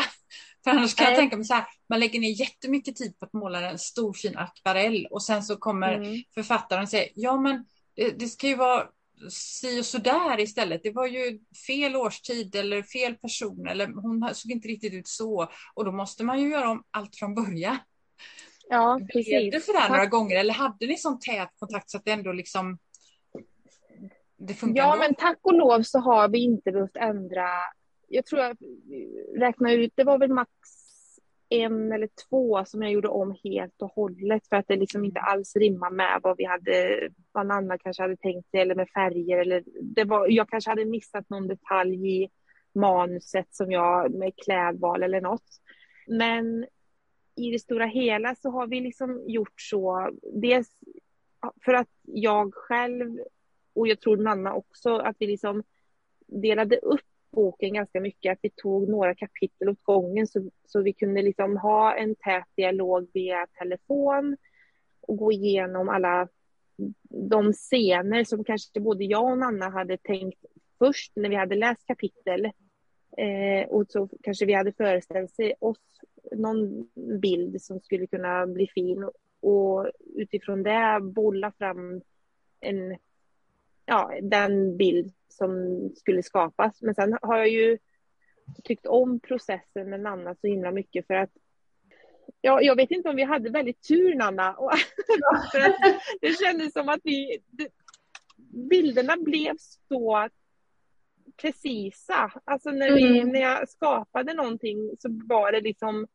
För 0.65 0.71
annars 0.71 0.95
kan 0.95 1.05
Nej. 1.05 1.13
jag 1.13 1.19
tänka 1.19 1.37
mig 1.37 1.45
så 1.45 1.53
här, 1.53 1.65
man 1.89 1.99
lägger 1.99 2.19
ner 2.19 2.39
jättemycket 2.39 2.95
tid 2.95 3.19
på 3.19 3.25
att 3.25 3.33
måla 3.33 3.69
en 3.69 3.79
stor 3.79 4.13
fin 4.13 4.37
akvarell 4.37 5.07
och 5.11 5.23
sen 5.23 5.43
så 5.43 5.55
kommer 5.57 5.93
mm. 5.93 6.23
författaren 6.33 6.83
och 6.83 6.89
säger, 6.89 7.09
ja 7.15 7.37
men 7.41 7.65
det, 7.95 8.19
det 8.19 8.27
ska 8.27 8.47
ju 8.47 8.55
vara 8.55 8.87
si 9.29 9.81
och 9.81 9.85
så 9.85 9.97
där 9.97 10.39
istället. 10.39 10.83
Det 10.83 10.91
var 10.91 11.07
ju 11.07 11.39
fel 11.67 11.95
årstid 11.95 12.55
eller 12.55 12.83
fel 12.83 13.15
person 13.15 13.67
eller 13.67 13.87
hon 13.87 14.29
såg 14.33 14.51
inte 14.51 14.67
riktigt 14.67 14.93
ut 14.93 15.07
så. 15.07 15.51
Och 15.73 15.85
då 15.85 15.91
måste 15.91 16.23
man 16.23 16.41
ju 16.41 16.49
göra 16.49 16.69
om 16.69 16.83
allt 16.91 17.15
från 17.15 17.35
början. 17.35 17.77
Ja, 18.69 18.99
precis. 19.13 19.27
Blev 19.27 19.51
det 19.51 19.61
sådär 19.61 19.89
några 19.89 20.05
gånger 20.05 20.35
eller 20.35 20.53
hade 20.53 20.87
ni 20.87 20.97
sån 20.97 21.19
tät 21.19 21.49
kontakt 21.59 21.89
så 21.89 21.97
att 21.97 22.05
det 22.05 22.11
ändå 22.11 22.31
liksom 22.31 22.77
det 24.37 24.53
funkar 24.53 24.83
Ja, 24.83 24.93
ändå? 24.93 25.03
men 25.03 25.15
tack 25.15 25.39
och 25.41 25.53
lov 25.53 25.81
så 25.81 25.99
har 25.99 26.27
vi 26.27 26.43
inte 26.43 26.71
behövt 26.71 26.97
ändra. 26.97 27.49
Jag 28.07 28.25
tror 28.25 28.41
jag 28.41 28.57
räknar 29.35 29.71
ut, 29.71 29.93
det 29.95 30.03
var 30.03 30.17
väl 30.17 30.33
max 30.33 30.51
en 31.49 31.91
eller 31.91 32.09
två 32.29 32.65
som 32.65 32.81
jag 32.81 32.91
gjorde 32.91 33.07
om 33.07 33.35
helt 33.43 33.81
och 33.81 33.91
hållet 33.91 34.47
för 34.47 34.55
att 34.55 34.67
det 34.67 34.75
liksom 34.75 35.05
inte 35.05 35.19
alls 35.19 35.55
rimmar 35.55 35.89
med 35.89 36.19
vad 36.23 36.37
vi 36.37 36.45
hade, 36.45 37.09
vad 37.31 37.51
Anna 37.51 37.77
kanske 37.77 38.03
hade 38.03 38.17
tänkt 38.17 38.49
sig 38.49 38.59
eller 38.59 38.75
med 38.75 38.89
färger 38.89 39.37
eller 39.37 39.63
det 39.81 40.03
var, 40.03 40.27
jag 40.27 40.49
kanske 40.49 40.69
hade 40.69 40.85
missat 40.85 41.29
någon 41.29 41.47
detalj 41.47 42.23
i 42.23 42.29
manuset 42.73 43.55
som 43.55 43.71
jag 43.71 44.13
med 44.13 44.33
klädval 44.45 45.03
eller 45.03 45.21
något. 45.21 45.61
Men 46.07 46.65
i 47.35 47.51
det 47.51 47.59
stora 47.59 47.85
hela 47.85 48.35
så 48.35 48.49
har 48.49 48.67
vi 48.67 48.81
liksom 48.81 49.23
gjort 49.27 49.61
så, 49.61 50.11
dels 50.33 50.69
för 51.65 51.73
att 51.73 51.89
jag 52.01 52.53
själv 52.53 53.19
och 53.73 53.87
jag 53.87 53.99
tror 53.99 54.17
Nanna 54.17 54.53
också, 54.53 54.97
att 54.97 55.15
vi 55.19 55.27
liksom 55.27 55.63
delade 56.27 56.77
upp 56.77 57.14
boken 57.35 57.73
ganska 57.73 58.01
mycket, 58.01 58.31
att 58.31 58.39
vi 58.41 58.49
tog 58.49 58.89
några 58.89 59.15
kapitel 59.15 59.69
åt 59.69 59.83
gången 59.83 60.27
så, 60.27 60.49
så 60.65 60.81
vi 60.81 60.93
kunde 60.93 61.21
liksom 61.21 61.57
ha 61.57 61.95
en 61.95 62.15
tät 62.15 62.47
dialog 62.55 63.09
via 63.13 63.47
telefon 63.59 64.37
och 65.01 65.17
gå 65.17 65.31
igenom 65.31 65.89
alla 65.89 66.27
de 67.09 67.53
scener 67.53 68.23
som 68.23 68.43
kanske 68.43 68.79
både 68.79 69.03
jag 69.03 69.31
och 69.31 69.37
Nanna 69.37 69.69
hade 69.69 69.97
tänkt 69.97 70.45
först 70.79 71.11
när 71.15 71.29
vi 71.29 71.35
hade 71.35 71.55
läst 71.55 71.85
kapitel. 71.85 72.45
Eh, 73.17 73.67
och 73.69 73.85
så 73.89 74.09
kanske 74.23 74.45
vi 74.45 74.53
hade 74.53 74.73
föreställt 74.73 75.31
sig 75.31 75.53
oss 75.59 75.77
någon 76.31 76.89
bild 77.21 77.61
som 77.61 77.79
skulle 77.79 78.07
kunna 78.07 78.47
bli 78.47 78.67
fin 78.67 79.09
och 79.39 79.91
utifrån 80.15 80.63
det 80.63 80.99
bolla 81.01 81.51
fram 81.51 82.01
en 82.59 82.97
ja, 83.85 84.11
den 84.21 84.77
bild 84.77 85.13
som 85.37 85.89
skulle 85.95 86.23
skapas. 86.23 86.81
Men 86.81 86.95
sen 86.95 87.17
har 87.21 87.37
jag 87.37 87.49
ju 87.49 87.77
tyckt 88.63 88.85
om 88.85 89.19
processen 89.19 89.89
med 89.89 89.99
Nanna 89.99 90.35
så 90.35 90.47
himla 90.47 90.71
mycket 90.71 91.07
för 91.07 91.13
att 91.13 91.31
Ja, 92.41 92.61
jag 92.61 92.75
vet 92.75 92.91
inte 92.91 93.09
om 93.09 93.15
vi 93.15 93.23
hade 93.23 93.49
väldigt 93.49 93.87
tur 93.87 94.15
Nanna. 94.15 94.55
det 96.21 96.39
kändes 96.39 96.73
som 96.73 96.89
att 96.89 96.99
vi, 97.03 97.37
bilderna 98.69 99.17
blev 99.17 99.55
så 99.87 100.29
precisa. 101.41 102.31
Alltså 102.45 102.71
när, 102.71 102.91
vi, 102.91 103.19
mm. 103.19 103.29
när 103.29 103.39
jag 103.39 103.69
skapade 103.69 104.33
någonting 104.33 104.91
så 104.99 105.09
var 105.29 105.51
det 105.51 105.61
liksom, 105.61 106.07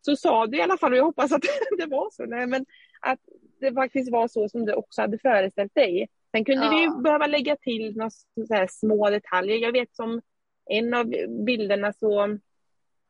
så 0.00 0.16
sa 0.16 0.46
du 0.46 0.58
i 0.58 0.62
alla 0.62 0.78
fall, 0.78 0.92
och 0.92 0.98
jag 0.98 1.04
hoppas 1.04 1.32
att 1.32 1.42
det 1.78 1.86
var 1.86 2.10
så, 2.12 2.26
nej, 2.26 2.46
men 2.46 2.66
att 3.00 3.20
det 3.60 3.72
faktiskt 3.72 4.12
var 4.12 4.28
så 4.28 4.48
som 4.48 4.66
du 4.66 4.72
också 4.72 5.00
hade 5.00 5.18
föreställt 5.18 5.74
dig. 5.74 6.08
Sen 6.30 6.44
kunde 6.44 6.64
ja. 6.64 6.94
vi 6.96 7.02
behöva 7.02 7.26
lägga 7.26 7.56
till 7.56 7.96
några 7.96 8.68
små 8.68 9.10
detaljer. 9.10 9.56
Jag 9.56 9.72
vet 9.72 9.94
som 9.94 10.20
en 10.66 10.94
av 10.94 11.06
bilderna 11.46 11.92
så 11.92 12.38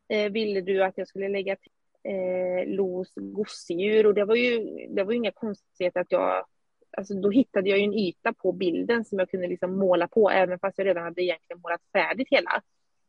eh, 0.09 0.33
ville 0.33 0.61
du 0.61 0.85
att 0.85 0.99
jag 0.99 1.09
skulle 1.09 1.29
lägga 1.29 1.57
till 1.57 1.73
eh, 2.03 2.67
Los 2.67 3.13
gosedjur 3.15 4.07
och 4.07 4.15
det 4.15 4.25
var 4.25 4.35
ju 4.35 4.87
det 4.89 5.05
var 5.05 5.13
ju 5.13 5.17
inga 5.17 5.33
konstigheter 5.33 6.01
att 6.01 6.13
jag 6.13 6.45
Alltså 6.91 7.15
då 7.15 7.31
hittade 7.31 7.69
jag 7.69 7.79
ju 7.79 7.85
en 7.85 7.95
yta 7.95 8.33
på 8.33 8.53
bilden 8.53 9.05
som 9.05 9.19
jag 9.19 9.31
kunde 9.31 9.47
liksom 9.47 9.79
måla 9.79 10.09
på 10.09 10.31
även 10.31 10.59
fast 10.59 10.79
jag 10.79 10.87
redan 10.87 11.05
hade 11.05 11.23
egentligen 11.23 11.61
målat 11.61 11.81
färdigt 11.93 12.29
hela. 12.31 12.63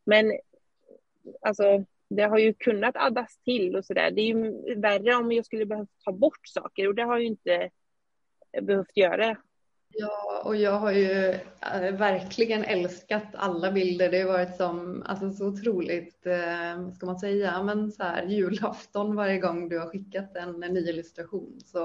Men 0.04 0.32
alltså 1.40 1.84
det 2.08 2.22
har 2.22 2.38
ju 2.38 2.54
kunnat 2.54 2.96
addas 2.96 3.38
till 3.38 3.76
och 3.76 3.84
sådär. 3.84 4.10
Det 4.10 4.20
är 4.20 4.26
ju 4.26 4.74
värre 4.74 5.14
om 5.14 5.32
jag 5.32 5.46
skulle 5.46 5.66
behöva 5.66 5.86
ta 6.04 6.12
bort 6.12 6.40
saker 6.42 6.88
och 6.88 6.94
det 6.94 7.02
har 7.02 7.14
jag 7.14 7.20
ju 7.20 7.26
inte 7.26 7.70
behövt 8.62 8.96
göra. 8.96 9.36
Ja, 9.92 10.42
och 10.44 10.56
jag 10.56 10.72
har 10.72 10.92
ju 10.92 11.30
eh, 11.74 11.92
verkligen 11.92 12.64
älskat 12.64 13.24
alla 13.34 13.72
bilder. 13.72 14.10
Det 14.10 14.20
har 14.20 14.32
varit 14.32 14.56
som, 14.56 15.02
alltså 15.06 15.30
så 15.30 15.46
otroligt, 15.46 16.26
eh, 16.26 16.82
vad 16.82 16.94
ska 16.94 17.06
man 17.06 17.18
säga, 17.18 17.62
men 17.62 17.92
så 17.92 18.02
här 18.02 18.22
julafton 18.22 19.16
varje 19.16 19.38
gång 19.38 19.68
du 19.68 19.78
har 19.78 19.86
skickat 19.86 20.36
en, 20.36 20.62
en 20.62 20.74
ny 20.74 20.88
illustration. 20.88 21.60
Så 21.64 21.78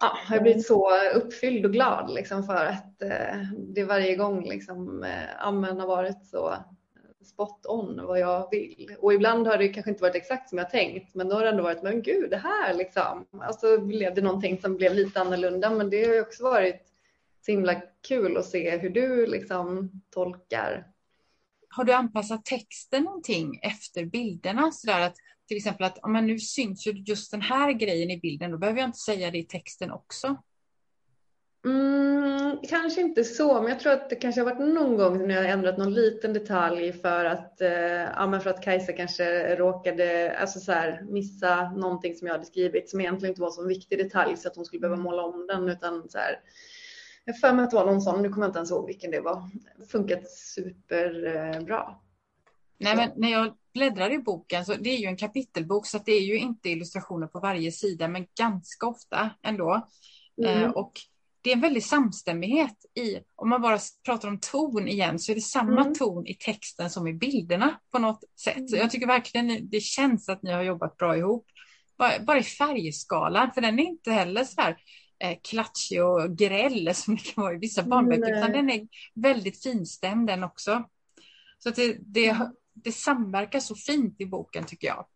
ja, 0.00 0.18
jag 0.28 0.36
har 0.36 0.42
blivit 0.42 0.66
så 0.66 0.90
uppfylld 1.14 1.66
och 1.66 1.72
glad 1.72 2.14
liksom 2.14 2.44
för 2.44 2.66
att 2.66 3.02
eh, 3.02 3.38
det 3.74 3.84
varje 3.84 4.16
gång 4.16 4.48
liksom, 4.48 5.04
äh, 5.04 5.52
har 5.80 5.86
varit 5.86 6.26
så 6.26 6.54
spot 7.24 7.66
on 7.66 8.06
vad 8.06 8.18
jag 8.18 8.50
vill. 8.50 8.96
Och 8.98 9.14
ibland 9.14 9.46
har 9.46 9.58
det 9.58 9.68
kanske 9.68 9.90
inte 9.90 10.02
varit 10.02 10.14
exakt 10.14 10.48
som 10.48 10.58
jag 10.58 10.70
tänkt, 10.70 11.14
men 11.14 11.28
då 11.28 11.34
har 11.34 11.42
det 11.42 11.48
ändå 11.48 11.62
varit, 11.62 11.82
men 11.82 12.02
gud, 12.02 12.30
det 12.30 12.36
här 12.36 12.74
liksom. 12.74 13.26
Alltså 13.40 13.78
blev 13.78 14.14
det 14.14 14.22
någonting 14.22 14.60
som 14.60 14.76
blev 14.76 14.94
lite 14.94 15.20
annorlunda, 15.20 15.70
men 15.70 15.90
det 15.90 16.04
har 16.04 16.14
ju 16.14 16.20
också 16.20 16.44
varit 16.44 16.82
så 17.46 17.50
himla 17.50 17.82
kul 18.08 18.36
att 18.36 18.46
se 18.46 18.76
hur 18.76 18.90
du 18.90 19.26
liksom 19.26 19.90
tolkar. 20.10 20.86
Har 21.68 21.84
du 21.84 21.92
anpassat 21.92 22.44
texten 22.44 23.04
någonting 23.04 23.60
efter 23.62 24.04
bilderna 24.04 24.72
så 24.72 24.86
där 24.86 25.00
att 25.00 25.16
till 25.48 25.56
exempel 25.56 25.86
att 25.86 25.98
om 25.98 26.12
man 26.12 26.26
nu 26.26 26.38
syns 26.38 26.86
ju 26.86 26.92
just 26.92 27.30
den 27.30 27.42
här 27.42 27.72
grejen 27.72 28.10
i 28.10 28.20
bilden, 28.20 28.50
då 28.50 28.58
behöver 28.58 28.80
jag 28.80 28.88
inte 28.88 28.98
säga 28.98 29.30
det 29.30 29.38
i 29.38 29.44
texten 29.44 29.90
också. 29.90 30.36
Mm, 31.64 32.58
kanske 32.68 33.00
inte 33.00 33.24
så, 33.24 33.60
men 33.60 33.70
jag 33.70 33.80
tror 33.80 33.92
att 33.92 34.10
det 34.10 34.16
kanske 34.16 34.40
har 34.40 34.50
varit 34.50 34.74
någon 34.74 34.96
gång 34.96 35.28
när 35.28 35.34
jag 35.34 35.50
ändrat 35.50 35.78
någon 35.78 35.94
liten 35.94 36.32
detalj 36.32 36.92
för 36.92 37.24
att, 37.24 37.60
eh, 37.60 37.70
ja, 37.70 38.40
för 38.42 38.50
att 38.50 38.62
Kajsa 38.62 38.92
kanske 38.92 39.56
råkade 39.56 40.36
alltså 40.38 40.60
så 40.60 40.72
här, 40.72 41.02
missa 41.08 41.70
någonting 41.70 42.14
som 42.14 42.26
jag 42.26 42.34
hade 42.34 42.46
skrivit 42.46 42.90
som 42.90 43.00
egentligen 43.00 43.32
inte 43.32 43.42
var 43.42 43.50
så 43.50 43.62
en 43.62 43.68
viktig 43.68 43.98
detalj 43.98 44.36
så 44.36 44.48
att 44.48 44.56
hon 44.56 44.64
skulle 44.64 44.80
behöva 44.80 45.02
måla 45.02 45.22
om 45.22 45.46
den 45.46 45.68
utan 45.68 46.08
så 46.08 46.18
här, 46.18 46.40
jag 47.24 47.38
för 47.38 47.52
mig 47.52 47.64
att 47.64 47.70
det 47.70 47.76
var 47.76 47.86
någon 47.86 48.02
sån, 48.02 48.22
nu 48.22 48.28
kommer 48.28 48.46
jag 48.46 48.50
inte 48.50 48.58
ens 48.58 48.70
ihåg 48.70 48.86
vilken 48.86 49.10
det 49.10 49.20
var. 49.20 49.42
Funkat 49.88 50.30
superbra. 50.30 51.94
Nej, 52.78 52.96
men 52.96 53.10
när 53.16 53.32
jag 53.32 53.54
bläddrar 53.74 54.12
i 54.12 54.18
boken 54.18 54.64
så 54.64 54.74
det 54.74 54.90
är 54.90 54.98
ju 54.98 55.06
en 55.06 55.16
kapitelbok 55.16 55.86
så 55.86 55.98
det 55.98 56.12
är 56.12 56.20
ju 56.20 56.38
inte 56.38 56.70
illustrationer 56.70 57.26
på 57.26 57.40
varje 57.40 57.72
sida 57.72 58.08
men 58.08 58.26
ganska 58.38 58.86
ofta 58.86 59.30
ändå. 59.42 59.88
Mm. 60.38 60.62
Eh, 60.62 60.70
och 60.70 60.92
det 61.44 61.50
är 61.50 61.54
en 61.54 61.60
väldig 61.60 61.84
samstämmighet 61.84 62.76
i, 62.94 63.18
om 63.36 63.48
man 63.48 63.62
bara 63.62 63.78
pratar 64.04 64.28
om 64.28 64.40
ton 64.40 64.88
igen, 64.88 65.18
så 65.18 65.32
är 65.32 65.34
det 65.34 65.40
samma 65.40 65.80
mm. 65.80 65.94
ton 65.94 66.26
i 66.26 66.34
texten 66.34 66.90
som 66.90 67.06
i 67.06 67.12
bilderna 67.12 67.80
på 67.92 67.98
något 67.98 68.20
sätt. 68.40 68.70
Så 68.70 68.76
jag 68.76 68.90
tycker 68.90 69.06
verkligen 69.06 69.68
det 69.70 69.80
känns 69.80 70.28
att 70.28 70.42
ni 70.42 70.52
har 70.52 70.62
jobbat 70.62 70.96
bra 70.96 71.16
ihop. 71.16 71.46
Bara, 71.98 72.20
bara 72.26 72.38
i 72.38 72.42
färgskalan, 72.42 73.50
för 73.54 73.60
den 73.60 73.78
är 73.78 73.84
inte 73.84 74.10
heller 74.10 74.44
så 74.44 74.60
här 74.60 74.76
eh, 75.18 75.38
klatschig 75.50 76.04
och 76.04 76.36
gräll 76.38 76.90
som 76.94 77.14
det 77.14 77.34
kan 77.34 77.44
vara 77.44 77.54
i 77.54 77.58
vissa 77.58 77.82
barnböcker, 77.82 78.38
utan 78.38 78.52
den 78.52 78.70
är 78.70 78.88
väldigt 79.14 79.62
finstämd 79.62 80.26
den 80.26 80.44
också. 80.44 80.84
Så 81.58 81.70
det, 81.70 81.96
det, 82.00 82.28
mm. 82.28 82.48
det 82.74 82.92
samverkar 82.92 83.60
så 83.60 83.74
fint 83.74 84.20
i 84.20 84.26
boken 84.26 84.64
tycker 84.64 84.86
jag. 84.86 85.06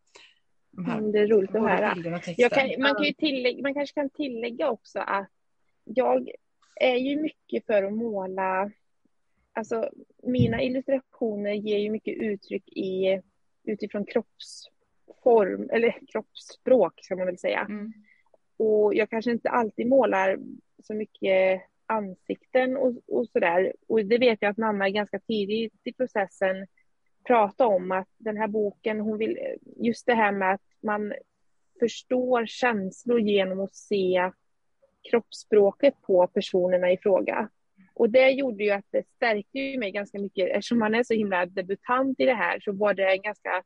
De 0.73 0.91
mm, 0.91 1.12
det 1.12 1.19
är 1.19 1.27
roligt 1.27 1.55
att 1.55 1.62
höra. 1.62 1.95
Kan, 2.51 2.83
man, 2.83 2.95
kan 2.95 3.14
tillägga, 3.19 3.62
man 3.62 3.75
kanske 3.75 3.95
kan 3.95 4.11
tillägga 4.11 4.71
också 4.71 4.99
att 4.99 5.31
jag 5.94 6.31
är 6.81 6.96
ju 6.96 7.20
mycket 7.20 7.66
för 7.66 7.83
att 7.83 7.92
måla, 7.92 8.70
alltså 9.53 9.90
mina 10.22 10.62
illustrationer 10.62 11.53
ger 11.53 11.79
ju 11.79 11.90
mycket 11.90 12.16
uttryck 12.16 12.68
i, 12.68 13.22
utifrån 13.64 14.05
kroppsform, 14.05 15.70
eller 15.72 15.98
kroppsspråk 16.12 16.92
ska 17.03 17.16
man 17.16 17.27
väl 17.27 17.38
säga. 17.38 17.61
Mm. 17.61 17.92
Och 18.57 18.94
jag 18.94 19.11
kanske 19.11 19.31
inte 19.31 19.51
alltid 19.51 19.87
målar 19.87 20.38
så 20.83 20.94
mycket 20.94 21.62
ansikten 21.87 22.77
och, 22.77 22.94
och 23.07 23.29
sådär. 23.29 23.72
Och 23.88 24.05
det 24.05 24.18
vet 24.18 24.42
jag 24.42 24.51
att 24.51 24.57
Nanna 24.57 24.90
ganska 24.90 25.18
tidigt 25.18 25.81
i 25.85 25.92
processen 25.92 26.66
pratade 27.27 27.74
om 27.74 27.92
att 27.92 28.09
den 28.18 28.37
här 28.37 28.48
boken, 28.48 29.01
hon 29.01 29.18
vill, 29.18 29.38
just 29.77 30.07
det 30.07 30.14
här 30.14 30.33
med 30.33 30.55
att 30.55 30.66
man 30.83 31.14
förstår 31.81 32.46
känslor 32.46 33.20
genom 33.20 33.61
att 33.61 33.74
se 33.74 34.31
kroppsspråket 35.11 35.95
på 36.03 36.27
personerna 36.27 36.93
i 36.93 36.99
fråga. 36.99 37.49
Och 37.95 38.11
det 38.11 38.31
gjorde 38.31 38.65
ju 38.65 38.71
att 38.71 38.87
det 38.91 39.07
stärkte 39.07 39.59
ju 39.59 39.79
mig 39.79 39.91
ganska 39.91 40.19
mycket. 40.19 40.49
Eftersom 40.49 40.79
man 40.79 40.95
är 40.95 41.03
så 41.03 41.15
himla 41.15 41.47
debutant 41.47 42.21
i 42.21 42.25
det 42.25 42.35
här 42.35 42.61
så 42.61 42.73
var 42.73 42.95
det 42.95 43.13
en 43.13 43.23
ganska 43.23 43.63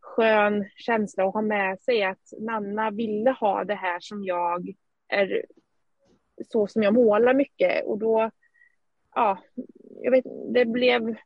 skön 0.00 0.64
känsla 0.76 1.24
att 1.24 1.34
ha 1.34 1.42
med 1.42 1.80
sig 1.80 2.02
att 2.02 2.32
Nanna 2.40 2.90
ville 2.90 3.30
ha 3.30 3.64
det 3.64 3.74
här 3.74 3.98
som 4.00 4.24
jag 4.24 4.74
är 5.08 5.44
så 6.48 6.66
som 6.66 6.82
jag 6.82 6.94
målar 6.94 7.34
mycket 7.34 7.86
och 7.86 7.98
då 7.98 8.30
ja, 9.14 9.38
jag 10.02 10.10
vet 10.10 10.24
det 10.54 10.64
blev 10.64 11.16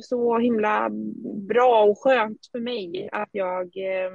så 0.00 0.38
himla 0.38 0.88
bra 1.48 1.84
och 1.84 1.98
skönt 1.98 2.46
för 2.52 2.60
mig 2.60 3.08
att 3.12 3.28
jag 3.32 3.76
eh, 3.76 4.12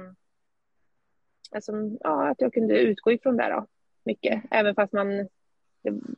alltså, 1.50 1.72
ja, 2.00 2.28
att 2.28 2.40
jag 2.40 2.52
kunde 2.52 2.78
utgå 2.78 3.12
ifrån 3.12 3.36
det 3.36 3.48
då 3.48 3.66
mycket, 4.04 4.42
även 4.50 4.74
fast 4.74 4.92
man 4.92 5.28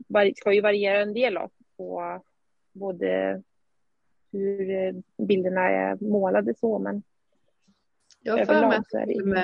det 0.09 0.37
ska 0.37 0.53
ju 0.53 0.61
variera 0.61 1.01
en 1.01 1.15
del 1.15 1.39
på 1.77 2.23
både 2.73 3.43
hur 4.33 4.71
eh, 4.71 4.95
bilderna 5.27 5.61
är 5.61 5.97
målade 6.05 6.55
så, 6.55 6.79
men 6.79 7.03
jag 8.27 8.47
för 8.47 8.67
mig 8.67 8.79
att 8.79 8.91
du 9.17 9.43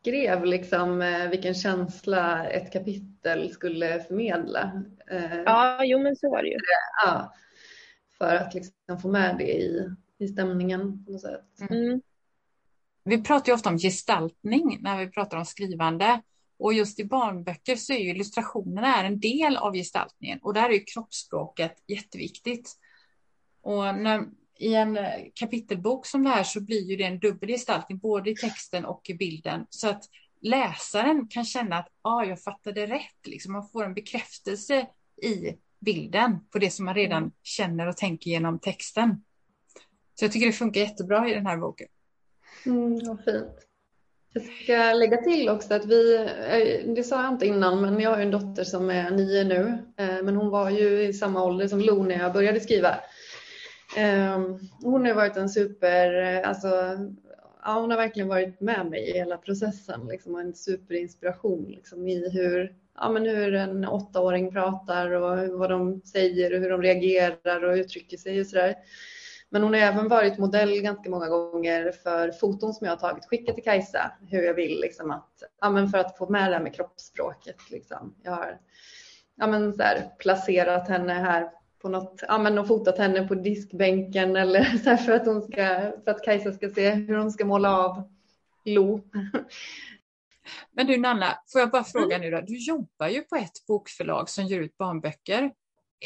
skrev 0.00 0.44
liksom 0.44 1.02
eh, 1.02 1.28
vilken 1.28 1.54
känsla 1.54 2.48
ett 2.48 2.72
kapitel 2.72 3.50
skulle 3.50 4.00
förmedla. 4.00 4.84
Eh, 5.10 5.42
ja, 5.46 5.84
jo 5.84 5.98
men 5.98 6.16
så 6.16 6.30
var 6.30 6.42
det 6.42 6.48
ju. 6.48 6.56
Ja, 7.04 7.32
för 8.18 8.36
att 8.36 8.54
liksom 8.54 8.98
få 9.02 9.08
med 9.08 9.36
det 9.38 9.52
i, 9.52 9.90
i 10.18 10.28
stämningen 10.28 11.04
på 11.04 11.12
något 11.12 11.20
sätt. 11.20 11.70
Mm. 11.70 12.00
Vi 13.04 13.22
pratar 13.22 13.46
ju 13.48 13.54
ofta 13.54 13.68
om 13.70 13.78
gestaltning 13.78 14.78
när 14.82 14.98
vi 14.98 15.10
pratar 15.10 15.38
om 15.38 15.44
skrivande. 15.44 16.20
Och 16.58 16.72
just 16.72 17.00
i 17.00 17.04
barnböcker 17.04 17.76
så 17.76 17.92
är 17.92 17.98
ju 17.98 18.10
illustrationerna 18.10 19.04
en 19.04 19.20
del 19.20 19.56
av 19.56 19.72
gestaltningen 19.72 20.38
och 20.42 20.54
där 20.54 20.68
är 20.68 20.72
ju 20.72 20.80
kroppsspråket 20.80 21.82
jätteviktigt. 21.86 22.76
Och 23.62 23.82
när, 23.82 24.24
i 24.58 24.74
en 24.74 24.98
kapitelbok 25.34 26.06
som 26.06 26.22
det 26.22 26.30
här 26.30 26.44
så 26.44 26.60
blir 26.60 26.90
ju 26.90 26.96
det 26.96 27.04
en 27.04 27.18
dubbel 27.18 27.48
gestaltning 27.48 27.98
både 27.98 28.30
i 28.30 28.36
texten 28.36 28.84
och 28.84 29.10
i 29.10 29.14
bilden 29.14 29.66
så 29.70 29.88
att 29.88 30.04
läsaren 30.40 31.28
kan 31.28 31.44
känna 31.44 31.78
att 31.78 31.88
ah, 32.02 32.24
jag 32.24 32.42
fattade 32.42 32.86
rätt. 32.86 33.26
Liksom. 33.26 33.52
Man 33.52 33.68
får 33.68 33.84
en 33.84 33.94
bekräftelse 33.94 34.86
i 35.22 35.58
bilden 35.80 36.38
på 36.50 36.58
det 36.58 36.70
som 36.70 36.84
man 36.84 36.94
redan 36.94 37.22
mm. 37.22 37.32
känner 37.42 37.86
och 37.86 37.96
tänker 37.96 38.30
genom 38.30 38.58
texten. 38.58 39.24
Så 40.14 40.24
jag 40.24 40.32
tycker 40.32 40.46
det 40.46 40.52
funkar 40.52 40.80
jättebra 40.80 41.28
i 41.28 41.34
den 41.34 41.46
här 41.46 41.56
boken. 41.56 41.88
Mm, 42.66 43.06
vad 43.06 43.24
fint. 43.24 43.68
Jag 44.36 44.42
ska 44.42 44.92
lägga 44.92 45.16
till 45.16 45.48
också 45.48 45.74
att 45.74 45.84
vi, 45.84 46.16
eh, 46.16 46.94
det 46.94 47.04
sa 47.04 47.22
jag 47.22 47.32
inte 47.32 47.46
innan, 47.46 47.80
men 47.80 48.00
jag 48.00 48.10
har 48.10 48.18
en 48.18 48.30
dotter 48.30 48.64
som 48.64 48.90
är 48.90 49.10
nio 49.10 49.44
nu, 49.44 49.78
eh, 49.96 50.22
men 50.22 50.36
hon 50.36 50.50
var 50.50 50.70
ju 50.70 51.02
i 51.02 51.12
samma 51.12 51.44
ålder 51.44 51.68
som 51.68 51.80
Lo 51.80 52.02
när 52.02 52.18
jag 52.18 52.32
började 52.32 52.60
skriva. 52.60 52.96
Ehm, 53.96 54.58
hon 54.82 55.06
har 55.06 55.14
varit 55.14 55.36
en 55.36 55.48
super, 55.48 56.22
eh, 56.22 56.48
alltså, 56.48 56.68
ja, 57.64 57.80
hon 57.80 57.90
har 57.90 57.98
verkligen 57.98 58.28
varit 58.28 58.60
med 58.60 58.86
mig 58.86 59.10
i 59.10 59.12
hela 59.12 59.36
processen 59.36 60.00
liksom, 60.10 60.34
och 60.34 60.40
en 60.40 60.54
superinspiration 60.54 61.64
liksom, 61.68 62.08
i 62.08 62.30
hur, 62.30 62.74
ja, 62.94 63.10
men 63.10 63.26
hur 63.26 63.54
en 63.54 63.84
åttaåring 63.84 64.52
pratar 64.52 65.10
och 65.10 65.58
vad 65.58 65.70
de 65.70 66.00
säger 66.04 66.54
och 66.54 66.60
hur 66.60 66.70
de 66.70 66.82
reagerar 66.82 67.64
och 67.64 67.74
uttrycker 67.74 68.16
sig 68.16 68.40
och 68.40 68.46
sådär. 68.46 68.74
Men 69.54 69.62
hon 69.62 69.74
har 69.74 69.80
även 69.80 70.08
varit 70.08 70.38
modell 70.38 70.80
ganska 70.80 71.10
många 71.10 71.28
gånger 71.28 71.92
för 71.92 72.32
foton 72.32 72.74
som 72.74 72.86
jag 72.86 72.92
har 72.92 72.96
tagit, 72.96 73.24
skickat 73.24 73.54
till 73.54 73.64
Kajsa, 73.64 74.12
hur 74.28 74.42
jag 74.42 74.54
vill 74.54 74.80
liksom 74.80 75.10
att, 75.10 75.42
ja 75.60 75.70
men 75.70 75.88
för 75.88 75.98
att 75.98 76.18
få 76.18 76.28
med 76.28 76.50
det 76.50 76.54
här 76.54 76.62
med 76.62 76.74
kroppsspråket 76.74 77.70
liksom. 77.70 78.14
Jag 78.22 78.32
har 78.32 78.58
ja 79.36 79.46
men 79.46 79.74
så 79.74 79.82
här, 79.82 80.10
placerat 80.18 80.88
henne 80.88 81.12
här 81.12 81.50
på 81.82 81.88
något, 81.88 82.22
ja 82.28 82.38
men 82.38 82.58
och 82.58 82.68
fotat 82.68 82.98
henne 82.98 83.28
på 83.28 83.34
diskbänken 83.34 84.36
eller 84.36 84.64
så 84.84 84.96
för 84.96 85.12
att 85.12 85.26
hon 85.26 85.42
ska, 85.42 85.92
för 86.04 86.10
att 86.10 86.24
Kajsa 86.24 86.52
ska 86.52 86.70
se 86.70 86.90
hur 86.90 87.16
hon 87.16 87.30
ska 87.30 87.44
måla 87.44 87.78
av 87.78 88.02
Lo. 88.64 89.00
Men 90.72 90.86
du 90.86 90.96
Nanna, 90.96 91.38
får 91.52 91.60
jag 91.60 91.70
bara 91.70 91.84
fråga 91.84 92.16
mm. 92.16 92.30
nu 92.30 92.36
då, 92.36 92.46
du 92.46 92.56
jobbar 92.58 93.08
ju 93.08 93.22
på 93.22 93.36
ett 93.36 93.66
bokförlag 93.66 94.28
som 94.28 94.44
ger 94.44 94.60
ut 94.60 94.78
barnböcker. 94.78 95.50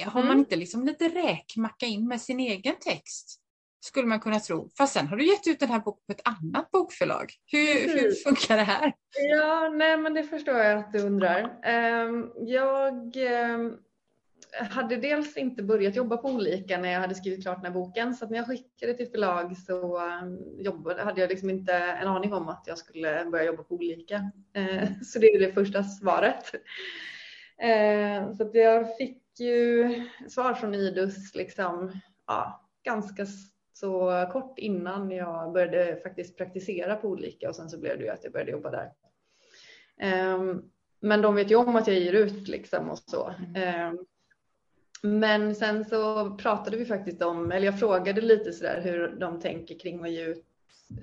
Har 0.06 0.20
mm. 0.20 0.28
man 0.28 0.38
inte 0.38 0.56
liksom 0.56 0.86
lite 0.86 1.08
räkmacka 1.08 1.86
in 1.86 2.08
med 2.08 2.20
sin 2.20 2.40
egen 2.40 2.74
text? 2.80 3.40
Skulle 3.80 4.06
man 4.06 4.20
kunna 4.20 4.40
tro. 4.40 4.70
Fast 4.78 4.92
sen 4.92 5.06
har 5.06 5.16
du 5.16 5.26
gett 5.26 5.46
ut 5.46 5.60
den 5.60 5.70
här 5.70 5.78
boken 5.78 6.02
på 6.06 6.12
ett 6.12 6.20
annat 6.24 6.70
bokförlag. 6.70 7.32
Hur, 7.46 8.00
hur 8.00 8.12
funkar 8.12 8.56
det 8.56 8.62
här? 8.62 8.92
Ja, 9.30 9.68
nej 9.68 9.96
men 9.96 10.14
det 10.14 10.24
förstår 10.24 10.54
jag 10.54 10.78
att 10.78 10.92
du 10.92 10.98
undrar. 10.98 11.58
Ehm, 11.64 12.30
jag 12.36 13.16
ehm, 13.16 13.76
hade 14.70 14.96
dels 14.96 15.36
inte 15.36 15.62
börjat 15.62 15.96
jobba 15.96 16.16
på 16.16 16.28
olika 16.28 16.78
när 16.78 16.92
jag 16.92 17.00
hade 17.00 17.14
skrivit 17.14 17.42
klart 17.42 17.56
den 17.56 17.72
här 17.72 17.80
boken 17.80 18.14
så 18.14 18.28
när 18.28 18.36
jag 18.36 18.46
skickade 18.46 18.94
till 18.94 19.10
förlag 19.10 19.56
så 19.56 19.98
ehm, 19.98 20.38
jobbade, 20.58 21.02
hade 21.02 21.20
jag 21.20 21.30
liksom 21.30 21.50
inte 21.50 21.72
en 21.72 22.08
aning 22.08 22.32
om 22.32 22.48
att 22.48 22.64
jag 22.66 22.78
skulle 22.78 23.24
börja 23.24 23.44
jobba 23.44 23.62
på 23.62 23.74
olika. 23.74 24.32
Så 25.04 25.18
det 25.18 25.26
är 25.26 25.40
det 25.40 25.52
första 25.52 25.84
svaret. 25.84 26.44
Så 28.36 28.42
att 28.42 28.54
jag 28.54 28.96
fick 28.96 29.27
ju 29.40 29.88
svar 30.28 30.54
från 30.54 30.74
Idus 30.74 31.34
liksom, 31.34 32.00
ja, 32.26 32.68
ganska 32.82 33.26
så 33.72 34.26
kort 34.32 34.58
innan 34.58 35.10
jag 35.10 35.52
började 35.52 36.00
faktiskt 36.02 36.36
praktisera 36.36 36.96
på 36.96 37.08
olika 37.08 37.48
och 37.48 37.56
sen 37.56 37.70
så 37.70 37.78
blev 37.78 37.98
det 37.98 38.04
ju 38.04 38.10
att 38.10 38.24
jag 38.24 38.32
började 38.32 38.50
jobba 38.50 38.70
där. 38.70 38.90
Um, 40.34 40.70
men 41.00 41.22
de 41.22 41.34
vet 41.34 41.50
ju 41.50 41.56
om 41.56 41.76
att 41.76 41.86
jag 41.86 41.96
ger 41.96 42.12
ut 42.12 42.48
liksom 42.48 42.90
och 42.90 42.98
så. 42.98 43.28
Um, 43.28 44.06
men 45.02 45.54
sen 45.54 45.84
så 45.84 46.30
pratade 46.30 46.76
vi 46.76 46.84
faktiskt 46.84 47.22
om, 47.22 47.52
eller 47.52 47.66
jag 47.66 47.78
frågade 47.78 48.20
lite 48.20 48.52
sådär 48.52 48.80
hur 48.80 49.08
de 49.08 49.40
tänker 49.40 49.78
kring 49.78 50.04
att 50.04 50.10
ge 50.10 50.24
ut 50.24 50.44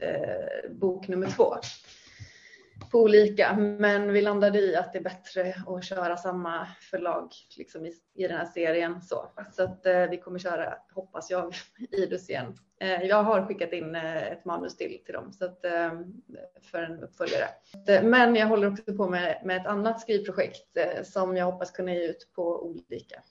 eh, 0.01 0.71
bok 0.71 1.07
nummer 1.07 1.27
två 1.27 1.55
på 2.91 2.99
olika, 2.99 3.55
men 3.55 4.13
vi 4.13 4.21
landade 4.21 4.59
i 4.59 4.75
att 4.75 4.93
det 4.93 4.99
är 4.99 5.03
bättre 5.03 5.55
att 5.67 5.83
köra 5.83 6.17
samma 6.17 6.67
förlag 6.91 7.31
liksom 7.57 7.85
i, 7.85 7.93
i 8.15 8.27
den 8.27 8.38
här 8.38 8.45
serien. 8.45 9.01
Så, 9.01 9.31
så 9.51 9.63
att 9.63 9.85
eh, 9.85 10.09
vi 10.09 10.17
kommer 10.17 10.39
köra, 10.39 10.77
hoppas 10.93 11.31
jag, 11.31 11.53
Idus 11.91 12.29
igen. 12.29 12.57
Eh, 12.79 13.03
jag 13.03 13.23
har 13.23 13.45
skickat 13.45 13.73
in 13.73 13.95
eh, 13.95 14.27
ett 14.27 14.45
manus 14.45 14.77
till 14.77 14.99
till 15.05 15.13
dem 15.13 15.33
så 15.33 15.45
att, 15.45 15.65
eh, 15.65 15.91
för 16.71 16.83
en 16.83 17.03
uppföljare. 17.03 17.45
Eh, 17.88 18.03
men 18.03 18.35
jag 18.35 18.47
håller 18.47 18.71
också 18.71 18.95
på 18.97 19.09
med, 19.09 19.41
med 19.45 19.57
ett 19.57 19.67
annat 19.67 20.01
skrivprojekt 20.01 20.77
eh, 20.77 21.03
som 21.03 21.38
jag 21.38 21.45
hoppas 21.45 21.71
kunna 21.71 21.93
ge 21.93 22.07
ut 22.07 22.31
på 22.35 22.65
olika. 22.65 23.21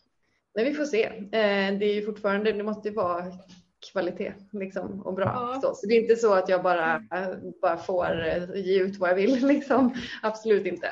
Men 0.54 0.64
vi 0.64 0.74
får 0.74 0.84
se. 0.84 1.04
Eh, 1.06 1.78
det 1.78 1.86
är 1.86 1.94
ju 1.94 2.02
fortfarande, 2.02 2.52
det 2.52 2.62
måste 2.62 2.88
ju 2.88 2.94
vara 2.94 3.24
kvalitet 3.92 4.34
liksom, 4.52 5.00
och 5.00 5.14
bra. 5.14 5.24
Ja. 5.24 5.60
Så, 5.62 5.74
så, 5.74 5.86
det 5.86 5.94
är 5.94 6.00
inte 6.00 6.16
så 6.16 6.34
att 6.34 6.48
jag 6.48 6.62
bara, 6.62 7.02
bara 7.62 7.76
får 7.76 8.26
eh, 8.26 8.64
ge 8.64 8.80
ut 8.82 8.96
vad 8.96 9.10
jag 9.10 9.14
vill. 9.14 9.46
Liksom. 9.46 9.94
Absolut 10.22 10.66
inte. 10.66 10.88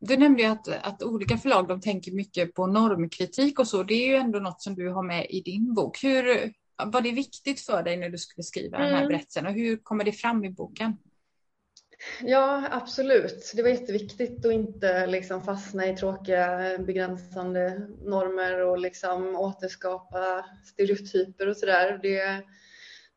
Du 0.00 0.16
nämnde 0.16 0.50
att, 0.50 0.68
att 0.68 1.02
olika 1.02 1.36
förlag 1.36 1.68
de 1.68 1.80
tänker 1.80 2.12
mycket 2.12 2.54
på 2.54 2.66
normkritik 2.66 3.58
och 3.58 3.68
så. 3.68 3.82
Det 3.82 3.94
är 3.94 4.08
ju 4.08 4.14
ändå 4.14 4.38
något 4.38 4.62
som 4.62 4.74
du 4.74 4.88
har 4.88 5.02
med 5.02 5.26
i 5.30 5.40
din 5.40 5.74
bok. 5.74 6.04
Hur, 6.04 6.52
var 6.86 7.00
det 7.00 7.12
viktigt 7.12 7.60
för 7.60 7.82
dig 7.82 7.96
när 7.96 8.08
du 8.08 8.18
skulle 8.18 8.44
skriva 8.44 8.78
mm. 8.78 8.90
den 8.90 8.98
här 8.98 9.08
berättelsen 9.08 9.46
och 9.46 9.52
hur 9.52 9.76
kommer 9.76 10.04
det 10.04 10.12
fram 10.12 10.44
i 10.44 10.50
boken? 10.50 10.96
Ja, 12.22 12.64
absolut. 12.70 13.52
Det 13.56 13.62
var 13.62 13.68
jätteviktigt 13.68 14.46
att 14.46 14.52
inte 14.52 15.06
liksom 15.06 15.42
fastna 15.42 15.86
i 15.86 15.96
tråkiga 15.96 16.78
begränsande 16.78 17.86
normer 18.02 18.60
och 18.60 18.78
liksom 18.78 19.36
återskapa 19.36 20.44
stereotyper 20.64 21.48
och 21.48 21.56
sådär. 21.56 22.00
Det, 22.02 22.44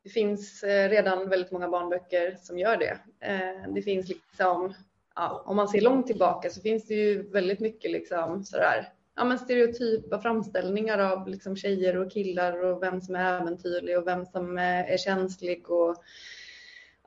det 0.04 0.10
finns 0.10 0.64
eh, 0.64 0.90
redan 0.90 1.30
väldigt 1.30 1.52
många 1.52 1.70
barnböcker 1.70 2.38
som 2.42 2.60
gör 2.60 2.78
det. 2.78 2.98
Eh, 3.20 3.74
det 3.74 3.82
finns 3.82 4.10
liksom, 4.10 4.74
ja, 5.16 5.44
om 5.46 5.56
man 5.56 5.68
ser 5.68 5.82
långt 5.82 6.08
tillbaka 6.08 6.50
så 6.50 6.62
finns 6.62 6.88
det 6.88 6.94
ju 6.94 7.32
väldigt 7.32 7.60
mycket 7.60 7.92
liksom 7.92 8.44
sådär, 8.44 8.90
ja, 9.16 9.26
men 9.26 9.40
stereotypa 9.40 10.22
framställningar 10.22 11.00
av 11.00 11.28
liksom 11.28 11.56
tjejer 11.56 11.98
och 11.98 12.12
killar 12.12 12.64
och 12.64 12.84
vem 12.84 13.02
som 13.02 13.16
är 13.16 13.42
äventyrlig 13.42 13.98
och 13.98 14.08
vem 14.08 14.26
som 14.26 14.58
eh, 14.58 14.92
är 14.94 14.98
känslig 14.98 15.70
och 15.70 16.04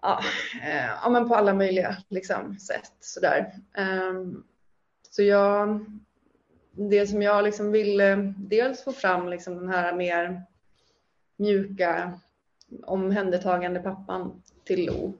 ja, 0.03 0.21
eh, 0.63 0.91
ja, 1.03 1.11
men 1.11 1.29
på 1.29 1.35
alla 1.35 1.55
möjliga 1.55 1.97
liksom, 2.09 2.59
sätt. 2.59 2.93
Sådär. 3.01 3.53
Um, 3.79 4.45
så 5.11 5.23
jag, 5.23 5.85
det 6.71 7.07
som 7.07 7.23
jag 7.23 7.45
liksom 7.45 7.73
ville 7.73 8.35
dels 8.37 8.85
få 8.85 8.93
fram 8.93 9.29
liksom 9.29 9.57
den 9.57 9.69
här 9.69 9.97
mer 9.97 10.43
mjuka 11.37 12.21
omhändertagande 12.83 13.81
pappan 13.81 14.43
till 14.65 14.87
Lo. 14.87 15.13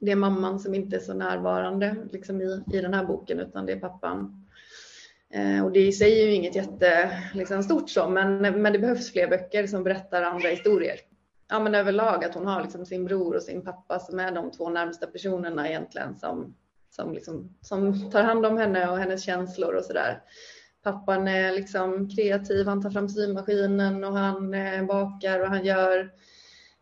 Det 0.00 0.12
är 0.12 0.16
mamman 0.16 0.60
som 0.60 0.74
inte 0.74 0.96
är 0.96 1.00
så 1.00 1.14
närvarande 1.14 1.96
liksom 2.12 2.40
i, 2.40 2.62
i 2.72 2.80
den 2.80 2.94
här 2.94 3.04
boken 3.04 3.40
utan 3.40 3.66
det 3.66 3.72
är 3.72 3.80
pappan. 3.80 4.46
Eh, 5.30 5.64
och 5.64 5.72
det 5.72 5.86
i 5.86 5.92
sig 5.92 6.22
är 6.22 6.26
ju 6.26 6.34
inget 6.34 6.56
jättestort 6.56 7.34
liksom, 7.34 7.88
så 7.88 8.08
men, 8.08 8.38
men 8.62 8.72
det 8.72 8.78
behövs 8.78 9.12
fler 9.12 9.28
böcker 9.28 9.66
som 9.66 9.84
berättar 9.84 10.22
andra 10.22 10.48
historier 10.48 10.96
ja, 11.52 11.58
men 11.58 11.74
överlag 11.74 12.24
att 12.24 12.34
hon 12.34 12.46
har 12.46 12.62
liksom 12.62 12.86
sin 12.86 13.04
bror 13.04 13.36
och 13.36 13.42
sin 13.42 13.64
pappa 13.64 13.98
som 13.98 14.20
är 14.20 14.32
de 14.32 14.50
två 14.50 14.70
närmsta 14.70 15.06
personerna 15.06 15.68
egentligen 15.68 16.16
som, 16.16 16.54
som, 16.90 17.12
liksom, 17.12 17.56
som 17.60 18.10
tar 18.10 18.22
hand 18.22 18.46
om 18.46 18.58
henne 18.58 18.90
och 18.90 18.98
hennes 18.98 19.24
känslor 19.24 19.74
och 19.74 19.84
sådär. 19.84 20.22
Pappan 20.82 21.28
är 21.28 21.52
liksom 21.52 22.10
kreativ, 22.10 22.66
han 22.66 22.82
tar 22.82 22.90
fram 22.90 23.08
symaskinen 23.08 24.04
och 24.04 24.12
han 24.12 24.54
eh, 24.54 24.84
bakar 24.84 25.40
och 25.40 25.48
han 25.48 25.64
gör 25.64 26.12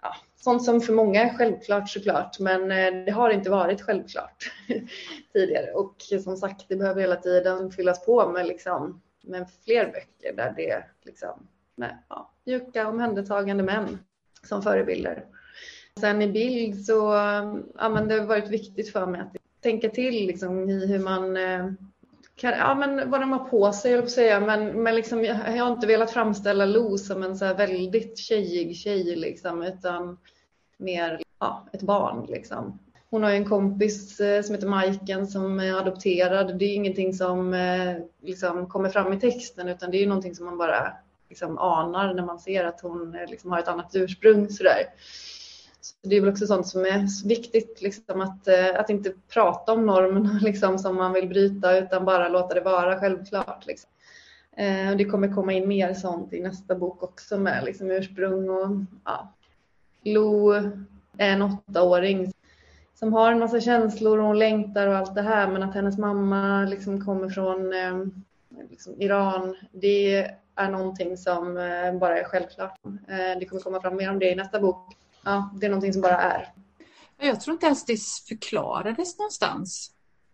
ja, 0.03 0.17
sånt 0.37 0.65
som 0.65 0.81
för 0.81 0.93
många 0.93 1.23
är 1.23 1.37
självklart 1.37 1.89
såklart, 1.89 2.39
men 2.39 2.71
eh, 2.71 3.05
det 3.05 3.13
har 3.13 3.31
inte 3.31 3.51
varit 3.51 3.83
självklart 3.83 4.53
tidigare. 5.33 5.73
Och 5.73 5.97
som 6.25 6.37
sagt, 6.37 6.69
det 6.69 6.77
behöver 6.77 7.01
hela 7.01 7.17
tiden 7.17 7.71
fyllas 7.71 8.05
på 8.05 8.29
med, 8.29 8.47
liksom, 8.47 9.03
med 9.23 9.47
fler 9.65 9.87
böcker 9.87 10.37
där 10.37 10.55
det 10.57 10.85
liksom, 11.03 11.49
med 11.75 11.99
ja, 12.09 12.33
mjuka 12.45 12.89
omhändertagande 12.89 13.63
män 13.63 13.99
som 14.47 14.63
förebilder. 14.63 15.25
Sen 16.01 16.23
i 16.23 16.29
bild 16.29 16.85
så 16.85 16.95
ja, 17.79 17.89
men 17.89 18.09
det 18.09 18.15
har 18.15 18.27
varit 18.27 18.49
viktigt 18.49 18.93
för 18.93 19.07
mig 19.07 19.21
att 19.21 19.37
tänka 19.63 19.89
till 19.89 20.27
liksom, 20.27 20.71
i 20.71 20.87
hur 20.87 20.99
man 20.99 21.37
eh, 21.37 21.67
kan, 22.37 22.53
ja, 22.53 22.75
men 22.75 23.11
vad 23.11 23.21
de 23.21 23.33
har 23.33 23.49
på 23.49 23.73
sig, 23.73 23.93
jag 23.93 24.11
säga. 24.11 24.41
Men, 24.41 24.83
men 24.83 24.95
liksom, 24.95 25.25
jag, 25.25 25.35
har 25.35 25.73
inte 25.73 25.87
velat 25.87 26.11
framställa 26.11 26.67
Lo 26.67 26.99
som 26.99 27.23
en 27.23 27.37
så 27.37 27.45
här 27.45 27.55
väldigt 27.55 28.19
tjejig 28.19 28.77
tjej, 28.77 29.17
liksom, 29.17 29.63
utan 29.63 30.19
mer 30.77 31.23
ja, 31.41 31.67
ett 31.73 31.83
barn. 31.83 32.27
Liksom. 32.29 32.79
Hon 33.11 33.23
har 33.23 33.31
en 33.31 33.49
kompis 33.49 34.21
eh, 34.21 34.43
som 34.43 34.55
heter 34.55 34.69
Majken 34.69 35.27
som 35.27 35.61
är 35.61 35.73
adopterad. 35.73 36.59
Det 36.59 36.65
är 36.65 36.75
ingenting 36.75 37.15
som 37.15 37.55
eh, 37.55 37.97
liksom, 38.23 38.67
kommer 38.67 38.89
fram 38.89 39.13
i 39.13 39.21
texten 39.21 39.69
utan 39.69 39.91
det 39.91 40.03
är 40.03 40.07
någonting 40.07 40.35
som 40.35 40.47
man 40.47 40.59
bara 40.59 40.93
liksom 41.31 41.59
anar 41.59 42.15
när 42.15 42.27
man 42.27 42.39
ser 42.39 42.65
att 42.65 42.81
hon 42.81 43.15
eh, 43.15 43.31
liksom 43.31 43.53
har 43.53 43.59
ett 43.59 43.69
annat 43.69 43.91
ursprung. 43.95 44.49
Sådär. 44.49 44.85
Så 45.81 46.09
det 46.09 46.17
är 46.17 46.21
väl 46.21 46.31
också 46.31 46.47
sånt 46.47 46.67
som 46.67 46.85
är 46.85 47.29
viktigt, 47.29 47.83
liksom 47.83 48.21
att, 48.21 48.49
eh, 48.49 48.81
att 48.81 48.91
inte 48.91 49.13
prata 49.33 49.73
om 49.73 49.87
normerna 49.87 50.39
liksom, 50.43 50.79
som 50.79 50.97
man 50.97 51.13
vill 51.13 51.29
bryta 51.29 51.79
utan 51.79 52.05
bara 52.05 52.29
låta 52.29 52.55
det 52.55 52.61
vara 52.61 53.01
självklart. 53.01 53.67
Liksom. 53.67 53.91
Eh, 54.57 54.97
det 54.97 55.05
kommer 55.05 55.35
komma 55.35 55.53
in 55.53 55.69
mer 55.69 55.95
sånt 55.95 56.33
i 56.33 56.41
nästa 56.41 56.75
bok 56.75 57.03
också 57.03 57.39
med 57.39 57.65
liksom, 57.65 57.91
ursprung 57.91 58.51
och 58.51 58.71
ja. 59.05 59.35
Lo 60.05 60.53
är 61.19 61.31
en 61.33 61.43
åttaåring 61.43 62.33
som 62.95 63.13
har 63.13 63.33
en 63.33 63.39
massa 63.39 63.61
känslor 63.61 64.19
och 64.19 64.27
hon 64.27 64.39
längtar 64.39 64.87
och 64.87 64.97
allt 64.97 65.15
det 65.15 65.23
här 65.23 65.49
men 65.49 65.63
att 65.63 65.75
hennes 65.75 65.99
mamma 65.99 66.65
liksom 66.65 67.05
kommer 67.05 67.29
från 67.29 67.73
eh, 67.73 68.07
liksom 68.71 68.95
Iran. 68.99 69.57
Det 69.73 70.31
är 70.57 70.71
någonting 70.71 71.17
som 71.17 71.57
eh, 71.57 71.99
bara 71.99 72.19
är 72.19 72.25
självklart. 72.25 72.81
Eh, 72.85 73.39
det 73.39 73.47
kommer 73.49 73.63
komma 73.63 73.81
fram 73.81 73.97
mer 73.97 74.11
om 74.11 74.19
det 74.19 74.31
i 74.31 74.35
nästa 74.35 74.61
bok. 74.61 74.97
Ja, 75.25 75.51
det 75.61 75.67
är 75.67 75.71
någonting 75.71 75.93
som 75.93 76.03
bara 76.03 76.19
är. 76.19 76.53
Jag 77.19 77.41
tror 77.41 77.53
inte 77.53 77.67
ens 77.67 77.85
det 77.85 77.99
förklarades 78.29 79.19
någonstans. 79.19 79.93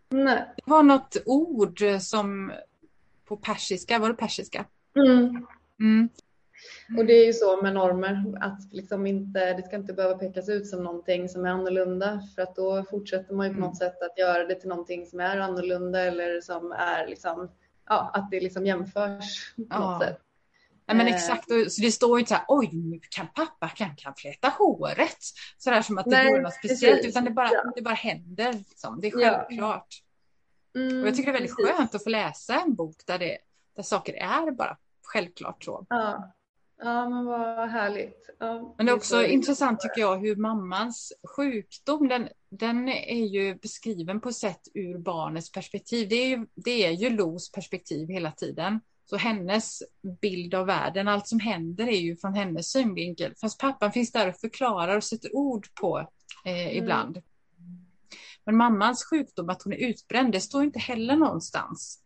Nej. 0.09 0.45
Det 0.57 0.71
var 0.71 0.83
något 0.83 1.17
ord 1.27 1.83
som 2.01 2.53
på 3.25 3.37
persiska, 3.37 3.99
var 3.99 4.09
det 4.09 4.15
persiska? 4.15 4.65
Mm. 4.97 5.47
Mm. 5.81 6.09
Och 6.99 7.07
det 7.07 7.13
är 7.13 7.27
ju 7.27 7.33
så 7.33 7.63
med 7.63 7.75
normer 7.75 8.35
att 8.41 8.73
liksom 8.73 9.07
inte, 9.07 9.53
det 9.53 9.63
ska 9.63 9.77
inte 9.77 9.93
behöva 9.93 10.19
pekas 10.19 10.49
ut 10.49 10.67
som 10.67 10.85
någonting 10.85 11.29
som 11.29 11.45
är 11.45 11.49
annorlunda 11.49 12.21
för 12.35 12.43
att 12.43 12.57
då 12.57 12.85
fortsätter 12.91 13.35
man 13.35 13.49
ju 13.49 13.55
på 13.55 13.61
något 13.61 13.81
mm. 13.81 13.93
sätt 13.93 14.03
att 14.03 14.19
göra 14.19 14.45
det 14.45 14.55
till 14.55 14.69
någonting 14.69 15.07
som 15.07 15.21
är 15.21 15.39
annorlunda 15.39 16.01
eller 16.01 16.41
som 16.41 16.73
är 16.73 17.07
liksom 17.07 17.49
ja, 17.89 18.11
att 18.15 18.31
det 18.31 18.41
liksom 18.41 18.67
jämförs 18.67 19.55
på 19.71 19.79
något 19.79 20.03
sätt. 20.03 20.21
Ja, 20.89 20.95
men 20.95 21.07
exakt, 21.07 21.49
så 21.49 21.81
det 21.81 21.93
står 21.93 22.19
ju 22.19 22.21
inte 22.21 22.29
så 22.29 22.35
här, 22.35 22.45
oj 22.49 22.71
nu 22.73 23.01
kan 23.11 23.27
pappa 23.35 23.69
kan, 23.69 23.97
kan 23.97 24.15
fläta 24.15 24.49
håret. 24.49 25.19
Sådär 25.59 25.83
som 25.83 25.99
att 25.99 26.05
det 26.05 26.31
vore 26.31 26.43
något 26.43 26.55
speciellt, 26.55 27.05
utan 27.05 27.25
det 27.25 27.31
bara, 27.31 27.53
ja. 27.53 27.73
det 27.77 27.83
bara 27.83 27.95
händer. 27.95 28.53
Liksom. 28.53 29.01
Det 29.01 29.07
är 29.07 29.11
självklart. 29.11 29.87
Ja. 30.73 30.81
Mm, 30.81 31.01
och 31.01 31.09
jag 31.09 31.17
tycker 31.17 31.33
det 31.33 31.39
är 31.39 31.41
väldigt 31.41 31.57
precis. 31.57 31.77
skönt 31.77 31.95
att 31.95 32.05
få 32.05 32.11
läsa 32.11 32.61
en 32.61 32.75
bok 32.75 32.97
där, 33.07 33.19
det, 33.19 33.39
där 33.77 33.83
saker 33.83 34.15
är 34.15 34.51
bara 34.51 34.77
självklart 35.03 35.65
så. 35.65 35.87
Ja, 35.89 36.33
ja 36.79 37.09
men 37.09 37.25
vad 37.25 37.69
härligt. 37.69 38.31
Ja, 38.39 38.75
men 38.77 38.87
det 38.87 38.93
är 38.93 38.97
också 38.97 39.25
intressant 39.25 39.81
tycker 39.81 40.01
jag 40.01 40.19
hur 40.19 40.37
mammans 40.37 41.13
sjukdom, 41.37 42.09
den, 42.09 42.29
den 42.51 42.89
är 42.89 43.27
ju 43.27 43.55
beskriven 43.55 44.21
på 44.21 44.33
sätt 44.33 44.61
ur 44.75 44.99
barnets 44.99 45.53
perspektiv. 45.53 46.09
Det 46.09 46.17
är 46.17 46.29
ju, 46.29 46.47
det 46.55 46.87
är 46.87 46.91
ju 46.91 47.11
Los 47.11 47.53
perspektiv 47.53 48.09
hela 48.09 48.33
tiden. 48.33 48.81
Så 49.11 49.17
hennes 49.17 49.83
bild 50.21 50.55
av 50.55 50.67
världen, 50.67 51.09
allt 51.09 51.29
som 51.29 51.41
händer 51.41 51.89
är 51.89 52.01
ju 52.01 52.17
från 52.17 52.35
hennes 52.35 52.71
synvinkel. 52.71 53.35
Fast 53.41 53.61
pappan 53.61 53.93
finns 53.93 54.13
där 54.13 54.29
och 54.29 54.37
förklarar 54.37 54.97
och 54.97 55.05
sätter 55.05 55.37
ord 55.37 55.67
på 55.81 55.99
eh, 56.45 56.67
mm. 56.67 56.77
ibland. 56.77 57.23
Men 58.45 58.57
mammans 58.57 59.05
sjukdom, 59.05 59.49
att 59.49 59.63
hon 59.63 59.73
är 59.73 59.77
utbränd, 59.77 60.33
det 60.33 60.41
står 60.41 60.63
inte 60.63 60.79
heller 60.79 61.17
någonstans. 61.17 62.03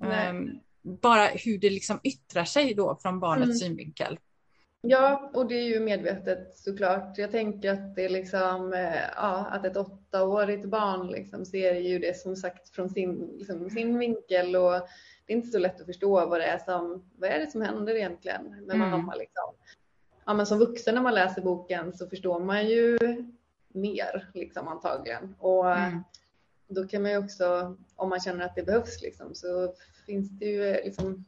Um, 0.00 0.60
bara 0.86 1.26
hur 1.26 1.58
det 1.58 1.70
liksom 1.70 2.00
yttrar 2.02 2.44
sig 2.44 2.74
då 2.74 2.96
från 3.02 3.20
barnets 3.20 3.46
mm. 3.46 3.58
synvinkel. 3.58 4.18
Ja, 4.80 5.30
och 5.34 5.48
det 5.48 5.54
är 5.54 5.64
ju 5.64 5.80
medvetet 5.80 6.56
såklart. 6.56 7.18
Jag 7.18 7.30
tänker 7.30 7.72
att 7.72 7.94
det 7.96 8.04
är 8.04 8.08
liksom, 8.08 8.72
eh, 8.72 9.00
ja, 9.16 9.46
att 9.50 9.64
ett 9.64 9.76
åttaårigt 9.76 10.66
barn 10.66 11.06
liksom 11.06 11.44
ser 11.44 11.74
ju 11.74 11.98
det 11.98 12.16
som 12.16 12.36
sagt 12.36 12.68
från 12.68 12.88
sin, 12.88 13.36
liksom, 13.38 13.70
sin 13.70 13.98
vinkel 13.98 14.56
och 14.56 14.72
det 15.26 15.32
är 15.32 15.36
inte 15.36 15.48
så 15.48 15.58
lätt 15.58 15.80
att 15.80 15.86
förstå 15.86 16.26
vad 16.26 16.40
det 16.40 16.46
är 16.46 16.58
som, 16.58 17.10
vad 17.16 17.30
är 17.30 17.38
det 17.38 17.50
som 17.50 17.62
händer 17.62 17.94
egentligen 17.94 18.42
med 18.66 18.76
mm. 18.76 18.90
mamma 18.90 19.14
liksom. 19.14 19.54
Ja, 20.24 20.34
men 20.34 20.46
som 20.46 20.58
vuxen 20.58 20.94
när 20.94 21.02
man 21.02 21.14
läser 21.14 21.42
boken 21.42 21.92
så 21.92 22.08
förstår 22.08 22.40
man 22.40 22.68
ju 22.68 22.98
mer 23.68 24.30
liksom 24.34 24.68
antagligen 24.68 25.34
och 25.38 25.70
mm. 25.72 26.02
Då 26.68 26.86
kan 26.86 27.02
man 27.02 27.10
ju 27.10 27.18
också, 27.18 27.76
om 27.96 28.08
man 28.08 28.20
känner 28.20 28.44
att 28.44 28.54
det 28.54 28.62
behövs 28.62 29.02
liksom, 29.02 29.34
så 29.34 29.74
finns 30.06 30.30
det 30.30 30.46
ju 30.46 30.72
liksom, 30.72 31.24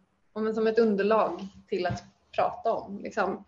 som 0.54 0.66
ett 0.66 0.78
underlag 0.78 1.46
till 1.68 1.86
att 1.86 2.04
prata 2.36 2.72
om, 2.72 2.98
liksom, 2.98 3.44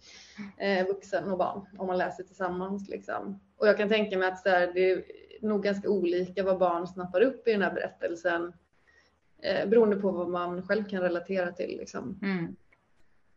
eh, 0.57 0.87
vuxen 0.87 1.31
och 1.31 1.39
barn, 1.39 1.67
om 1.79 1.87
man 1.87 1.99
läser 1.99 2.25
tillsammans. 2.25 2.89
Liksom. 2.89 3.41
Och 3.57 3.69
jag 3.69 3.77
kan 3.77 3.89
tänka 3.89 4.19
mig 4.19 4.29
att 4.29 4.45
här, 4.45 4.73
det 4.75 4.91
är 4.91 5.05
nog 5.43 5.63
ganska 5.63 5.89
olika 5.89 6.43
vad 6.43 6.59
barn 6.59 6.87
snappar 6.87 7.21
upp 7.21 7.49
i 7.49 7.53
den 7.53 7.63
här 7.63 7.75
berättelsen 7.75 8.53
eh, 9.43 9.69
beroende 9.69 9.97
på 9.97 10.11
vad 10.11 10.29
man 10.29 10.63
själv 10.63 10.89
kan 10.89 11.03
relatera 11.03 11.53
till. 11.53 11.77
Liksom. 11.79 12.19
Mm. 12.23 12.57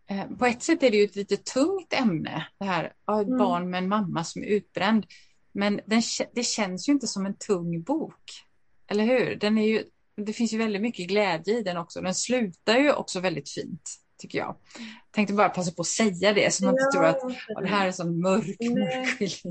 Eh, 0.07 0.37
på 0.37 0.45
ett 0.45 0.63
sätt 0.63 0.83
är 0.83 0.91
det 0.91 0.97
ju 0.97 1.03
ett 1.03 1.15
lite 1.15 1.37
tungt 1.37 1.93
ämne, 1.93 2.47
det 2.57 2.65
här 2.65 2.85
ett 2.85 3.27
mm. 3.27 3.37
barn 3.37 3.69
med 3.69 3.77
en 3.77 3.89
mamma 3.89 4.23
som 4.23 4.43
är 4.43 4.47
utbränd. 4.47 5.05
Men 5.53 5.79
den, 5.85 6.01
det 6.33 6.43
känns 6.43 6.89
ju 6.89 6.93
inte 6.93 7.07
som 7.07 7.25
en 7.25 7.35
tung 7.35 7.81
bok. 7.81 8.23
Eller 8.87 9.03
hur? 9.03 9.35
Den 9.35 9.57
är 9.57 9.67
ju, 9.67 9.83
det 10.15 10.33
finns 10.33 10.53
ju 10.53 10.57
väldigt 10.57 10.81
mycket 10.81 11.07
glädje 11.07 11.57
i 11.57 11.63
den 11.63 11.77
också. 11.77 12.01
Den 12.01 12.15
slutar 12.15 12.77
ju 12.77 12.93
också 12.93 13.19
väldigt 13.19 13.49
fint, 13.49 13.89
tycker 14.17 14.37
jag. 14.37 14.55
Tänkte 15.11 15.33
bara 15.33 15.49
passa 15.49 15.71
på 15.71 15.81
att 15.81 15.87
säga 15.87 16.33
det, 16.33 16.53
så 16.53 16.65
man 16.65 16.73
inte 16.73 16.91
tror 16.93 17.05
att 17.05 17.19
det 17.61 17.67
här 17.67 17.83
är 17.83 17.87
en 17.87 17.93
sån 17.93 18.21
mörk, 18.21 18.57
mörk 18.59 19.43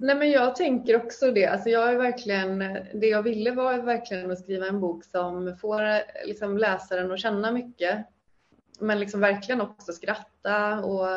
Nej, 0.00 0.16
men 0.16 0.30
jag 0.30 0.56
tänker 0.56 0.96
också 0.96 1.30
det. 1.30 1.46
Alltså 1.46 1.68
jag 1.68 1.92
är 1.92 1.96
verkligen, 1.96 2.58
det 2.94 3.06
jag 3.06 3.22
ville 3.22 3.50
var 3.50 3.78
verkligen 3.78 4.30
att 4.30 4.38
skriva 4.38 4.66
en 4.66 4.80
bok 4.80 5.04
som 5.04 5.56
får 5.60 5.82
liksom 6.26 6.58
läsaren 6.58 7.12
att 7.12 7.20
känna 7.20 7.52
mycket. 7.52 8.06
Men 8.78 9.00
liksom 9.00 9.20
verkligen 9.20 9.60
också 9.60 9.92
skratta 9.92 10.80
och 10.84 11.08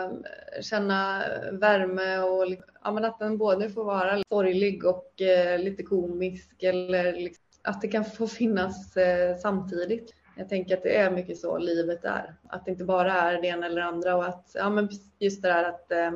känna 0.61 1.23
värme 1.51 2.19
och 2.19 2.47
liksom, 2.47 2.75
ja, 2.83 2.91
men 2.91 3.05
att 3.05 3.19
den 3.19 3.37
både 3.37 3.69
får 3.69 3.83
vara 3.83 4.21
sorglig 4.29 4.85
och 4.85 5.21
eh, 5.21 5.59
lite 5.59 5.83
komisk 5.83 6.63
eller 6.63 7.13
liksom, 7.13 7.43
att 7.63 7.81
det 7.81 7.87
kan 7.87 8.05
få 8.05 8.27
finnas 8.27 8.97
eh, 8.97 9.37
samtidigt. 9.37 10.13
Jag 10.37 10.49
tänker 10.49 10.77
att 10.77 10.83
det 10.83 10.97
är 10.97 11.11
mycket 11.11 11.37
så 11.37 11.57
livet 11.57 12.05
är. 12.05 12.35
Att 12.49 12.65
det 12.65 12.71
inte 12.71 12.83
bara 12.83 13.13
är 13.13 13.41
det 13.41 13.47
ena 13.47 13.65
eller 13.65 13.81
andra 13.81 14.15
och 14.15 14.25
att 14.25 14.51
ja, 14.53 14.69
men 14.69 14.89
just 15.19 15.41
det 15.41 15.47
där 15.47 15.63
att 15.63 15.91
eh, 15.91 16.11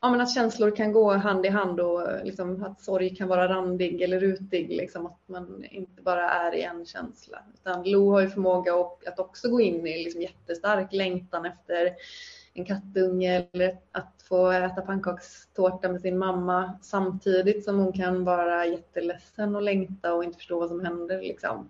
ja, 0.00 0.10
men 0.10 0.20
att 0.20 0.34
känslor 0.34 0.76
kan 0.76 0.92
gå 0.92 1.12
hand 1.12 1.46
i 1.46 1.48
hand 1.48 1.80
och 1.80 2.10
eh, 2.10 2.24
liksom, 2.24 2.64
att 2.64 2.80
sorg 2.80 3.16
kan 3.16 3.28
vara 3.28 3.48
randig 3.48 4.02
eller 4.02 4.20
rutig. 4.20 4.68
Liksom, 4.68 5.06
att 5.06 5.20
man 5.26 5.64
inte 5.70 6.02
bara 6.02 6.30
är 6.30 6.54
i 6.54 6.62
en 6.62 6.86
känsla. 6.86 7.38
Utan 7.54 7.90
Lo 7.90 8.10
har 8.10 8.20
ju 8.20 8.28
förmåga 8.28 8.72
att 9.06 9.18
också 9.18 9.48
gå 9.48 9.60
in 9.60 9.86
i 9.86 10.04
liksom, 10.04 10.22
jättestark 10.22 10.92
längtan 10.92 11.46
efter 11.46 11.94
en 12.54 12.64
kattunge 12.64 13.46
eller 13.52 13.78
att 13.92 14.24
få 14.28 14.50
äta 14.50 14.82
pannkakstårta 14.82 15.88
med 15.88 16.00
sin 16.00 16.18
mamma 16.18 16.78
samtidigt 16.82 17.64
som 17.64 17.78
hon 17.78 17.92
kan 17.92 18.24
vara 18.24 18.66
jätteledsen 18.66 19.56
och 19.56 19.62
längta 19.62 20.14
och 20.14 20.24
inte 20.24 20.38
förstå 20.38 20.60
vad 20.60 20.68
som 20.68 20.84
händer. 20.84 21.22
Liksom. 21.22 21.68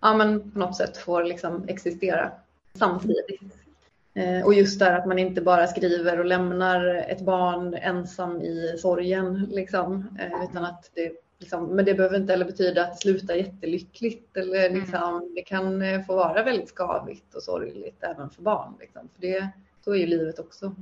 Ja, 0.00 0.14
men 0.14 0.50
på 0.50 0.58
något 0.58 0.76
sätt 0.76 0.96
får 0.96 1.24
liksom 1.24 1.64
existera 1.68 2.32
samtidigt. 2.74 3.67
Eh, 4.18 4.44
och 4.44 4.54
just 4.54 4.78
där 4.78 4.98
att 4.98 5.06
man 5.06 5.18
inte 5.18 5.40
bara 5.40 5.66
skriver 5.66 6.18
och 6.18 6.24
lämnar 6.24 6.94
ett 6.94 7.20
barn 7.20 7.74
ensam 7.74 8.42
i 8.42 8.78
sorgen, 8.78 9.48
liksom, 9.50 10.18
eh, 10.20 10.44
utan 10.44 10.64
att 10.64 10.90
det 10.94 11.12
Liksom, 11.40 11.66
men 11.66 11.84
det 11.84 11.94
behöver 11.94 12.16
inte 12.16 12.32
heller 12.32 12.44
betyda 12.44 12.82
att 12.82 12.92
det 12.92 12.98
slutar 12.98 13.34
jättelyckligt. 13.34 14.36
Eller, 14.36 14.66
mm. 14.66 14.80
liksom. 14.80 15.32
Det 15.34 15.42
kan 15.42 15.82
eh, 15.82 16.04
få 16.06 16.16
vara 16.16 16.42
väldigt 16.42 16.70
skavigt 16.70 17.34
och 17.34 17.42
sorgligt 17.42 18.02
även 18.02 18.30
för 18.30 18.42
barn. 18.42 18.74
Liksom. 18.80 19.08
För 19.14 19.20
det, 19.20 19.48
så 19.84 19.94
är 19.94 19.96
ju 19.96 20.06
livet 20.06 20.38
också. 20.38 20.74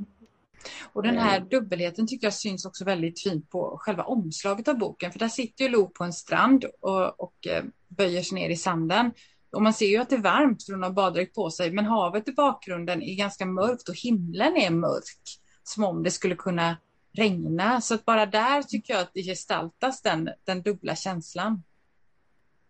Och 0.92 1.03
den 1.03 1.18
här 1.18 1.40
dubbelheten 1.40 2.07
tycker 2.07 2.27
jag 2.27 2.35
syns 2.35 2.66
också 2.66 2.85
väldigt 2.85 3.22
fint 3.22 3.51
på 3.51 3.77
själva 3.81 4.03
omslaget 4.05 4.68
av 4.68 4.79
boken. 4.79 5.12
För 5.12 5.18
där 5.18 5.29
sitter 5.29 5.64
ju 5.64 5.70
Lo 5.70 5.88
på 5.88 6.05
en 6.05 6.12
strand 6.12 6.64
och, 6.81 7.20
och 7.20 7.46
böjer 7.88 8.22
sig 8.22 8.35
ner 8.35 8.51
i 8.51 8.57
sanden. 8.57 9.11
Och 9.51 9.63
man 9.63 9.73
ser 9.73 9.87
ju 9.87 9.97
att 9.97 10.11
det 10.11 10.17
är 10.17 10.21
varmt 10.21 10.65
för 10.65 10.73
hon 10.73 10.83
har 10.83 10.91
baddräkt 10.91 11.35
på 11.35 11.51
sig, 11.51 11.73
men 11.73 11.85
havet 11.85 12.29
i 12.29 12.33
bakgrunden 12.33 13.03
är 13.03 13.15
ganska 13.15 13.47
mörkt 13.47 13.89
och 13.89 13.95
himlen 13.95 14.57
är 14.57 14.71
mörk. 14.71 15.41
Som 15.63 15.85
om 15.85 16.03
det 16.03 16.11
skulle 16.11 16.37
kunna 16.37 16.77
regna. 17.17 17.81
Så 17.81 17.95
att 17.95 18.05
bara 18.05 18.27
där 18.27 18.63
tycker 18.63 18.95
jag 18.95 19.03
att 19.03 19.11
det 19.15 19.23
gestaltas 19.23 20.03
den, 20.03 20.31
den 20.45 20.63
dubbla 20.63 20.97
känslan. 20.97 21.63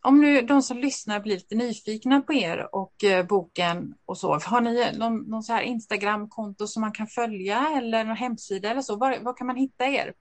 Om 0.01 0.21
nu 0.21 0.43
de 0.43 0.63
som 0.63 0.79
lyssnar 0.79 1.21
blir 1.21 1.35
lite 1.35 1.55
nyfikna 1.55 2.21
på 2.21 2.35
er 2.35 2.69
och 2.75 3.05
eh, 3.05 3.27
boken 3.27 3.95
och 4.05 4.19
så, 4.19 4.39
har 4.39 4.61
ni 4.61 4.93
någon, 4.99 5.19
någon 5.19 5.43
så 5.43 5.53
här 5.53 5.63
Instagram-konto 5.63 6.67
som 6.67 6.81
man 6.81 6.93
kan 6.93 7.07
följa 7.07 7.73
eller 7.77 8.05
någon 8.05 8.17
hemsida 8.17 8.71
eller 8.71 8.83
så? 8.83 8.97
Var, 8.97 9.19
var 9.19 9.37
kan 9.37 9.47
man 9.47 9.57
hitta 9.57 9.87
er? 9.87 10.15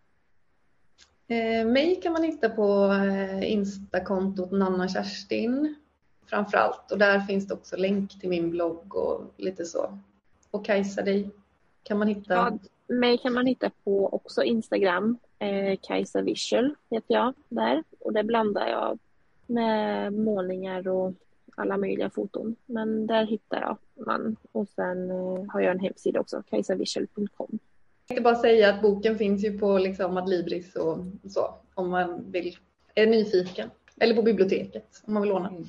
Eh, 1.27 1.65
mig 1.65 1.99
kan 2.03 2.13
man 2.13 2.23
hitta 2.23 2.49
på 2.49 2.93
eh, 2.93 3.51
Instakontot 3.51 4.51
Nanna 4.51 4.87
Kerstin 4.87 5.75
framför 6.27 6.57
allt. 6.57 6.91
Och 6.91 6.97
där 6.97 7.19
finns 7.19 7.47
det 7.47 7.53
också 7.53 7.77
länk 7.77 8.19
till 8.19 8.29
min 8.29 8.49
blogg 8.49 8.95
och 8.95 9.33
lite 9.37 9.65
så. 9.65 9.99
Och 10.51 10.65
Kajsa, 10.65 11.01
dig 11.01 11.29
kan 11.83 11.97
man 11.99 12.07
hitta? 12.07 12.33
Ja, 12.33 12.57
mig 12.87 13.17
kan 13.17 13.33
man 13.33 13.45
hitta 13.45 13.71
på 13.83 14.09
också 14.13 14.43
Instagram. 14.43 15.17
Eh, 15.39 15.79
Kajsa 15.81 16.21
Visual 16.21 16.75
heter 16.89 17.13
jag 17.13 17.33
där. 17.49 17.83
Och 17.99 18.13
där 18.13 18.23
blandar 18.23 18.67
jag 18.67 18.99
med 19.47 20.13
målningar 20.13 20.87
och 20.87 21.13
alla 21.55 21.77
möjliga 21.77 22.09
foton. 22.09 22.55
Men 22.65 23.07
där 23.07 23.25
hittar 23.25 23.61
jag 23.61 23.77
man. 24.05 24.35
Och 24.51 24.67
sen 24.67 25.11
eh, 25.11 25.45
har 25.47 25.61
jag 25.61 25.71
en 25.71 25.79
hemsida 25.79 26.19
också, 26.19 26.43
kajsavisual.com. 26.49 27.27
Jag 27.49 28.07
tänkte 28.07 28.23
bara 28.23 28.35
säga 28.35 28.69
att 28.69 28.81
boken 28.81 29.17
finns 29.17 29.43
ju 29.43 29.59
på 29.59 29.77
liksom 29.77 30.17
Adlibris 30.17 30.75
och 30.75 30.97
så 31.29 31.53
om 31.73 31.89
man 31.89 32.31
vill, 32.31 32.57
är 32.95 33.07
nyfiken. 33.07 33.69
Eller 33.97 34.15
på 34.15 34.21
biblioteket 34.21 35.01
om 35.05 35.13
man 35.13 35.23
vill 35.23 35.31
låna. 35.31 35.49
Mm. 35.49 35.65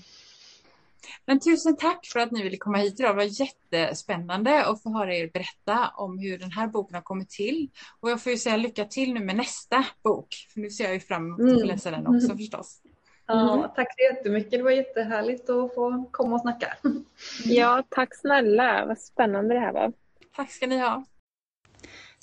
Men 1.26 1.40
tusen 1.40 1.76
tack 1.76 2.06
för 2.12 2.20
att 2.20 2.30
ni 2.30 2.42
ville 2.42 2.56
komma 2.56 2.78
hit 2.78 3.00
idag. 3.00 3.12
Det 3.12 3.16
var 3.16 3.40
jättespännande 3.40 4.64
att 4.64 4.82
få 4.82 4.98
höra 4.98 5.14
er 5.14 5.30
berätta 5.32 5.90
om 5.96 6.18
hur 6.18 6.38
den 6.38 6.50
här 6.50 6.66
boken 6.66 6.94
har 6.94 7.02
kommit 7.02 7.30
till. 7.30 7.70
Och 8.00 8.10
jag 8.10 8.22
får 8.22 8.32
ju 8.32 8.38
säga 8.38 8.56
lycka 8.56 8.84
till 8.84 9.14
nu 9.14 9.20
med 9.20 9.36
nästa 9.36 9.84
bok. 10.02 10.28
För 10.52 10.60
nu 10.60 10.70
ser 10.70 10.84
jag 10.84 10.94
ju 10.94 11.00
fram 11.00 11.26
emot 11.26 11.40
att 11.40 11.56
mm. 11.56 11.66
läsa 11.68 11.90
den 11.90 12.06
också 12.06 12.26
mm. 12.26 12.38
förstås. 12.38 12.80
Ja, 13.26 13.72
tack 13.76 13.88
så 13.96 14.14
jättemycket. 14.14 14.50
Det 14.50 14.62
var 14.62 14.70
jättehärligt 14.70 15.50
att 15.50 15.74
få 15.74 16.08
komma 16.10 16.34
och 16.34 16.40
snacka. 16.40 16.76
Ja, 17.44 17.84
tack 17.88 18.14
snälla. 18.14 18.86
Vad 18.86 18.98
spännande 18.98 19.54
det 19.54 19.60
här 19.60 19.72
var. 19.72 19.92
Tack 20.36 20.50
ska 20.50 20.66
ni 20.66 20.78
ha. 20.78 21.04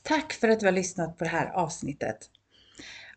Tack 0.03 0.33
för 0.33 0.49
att 0.49 0.59
du 0.59 0.65
har 0.65 0.73
lyssnat 0.73 1.17
på 1.17 1.23
det 1.23 1.29
här 1.29 1.51
avsnittet. 1.53 2.29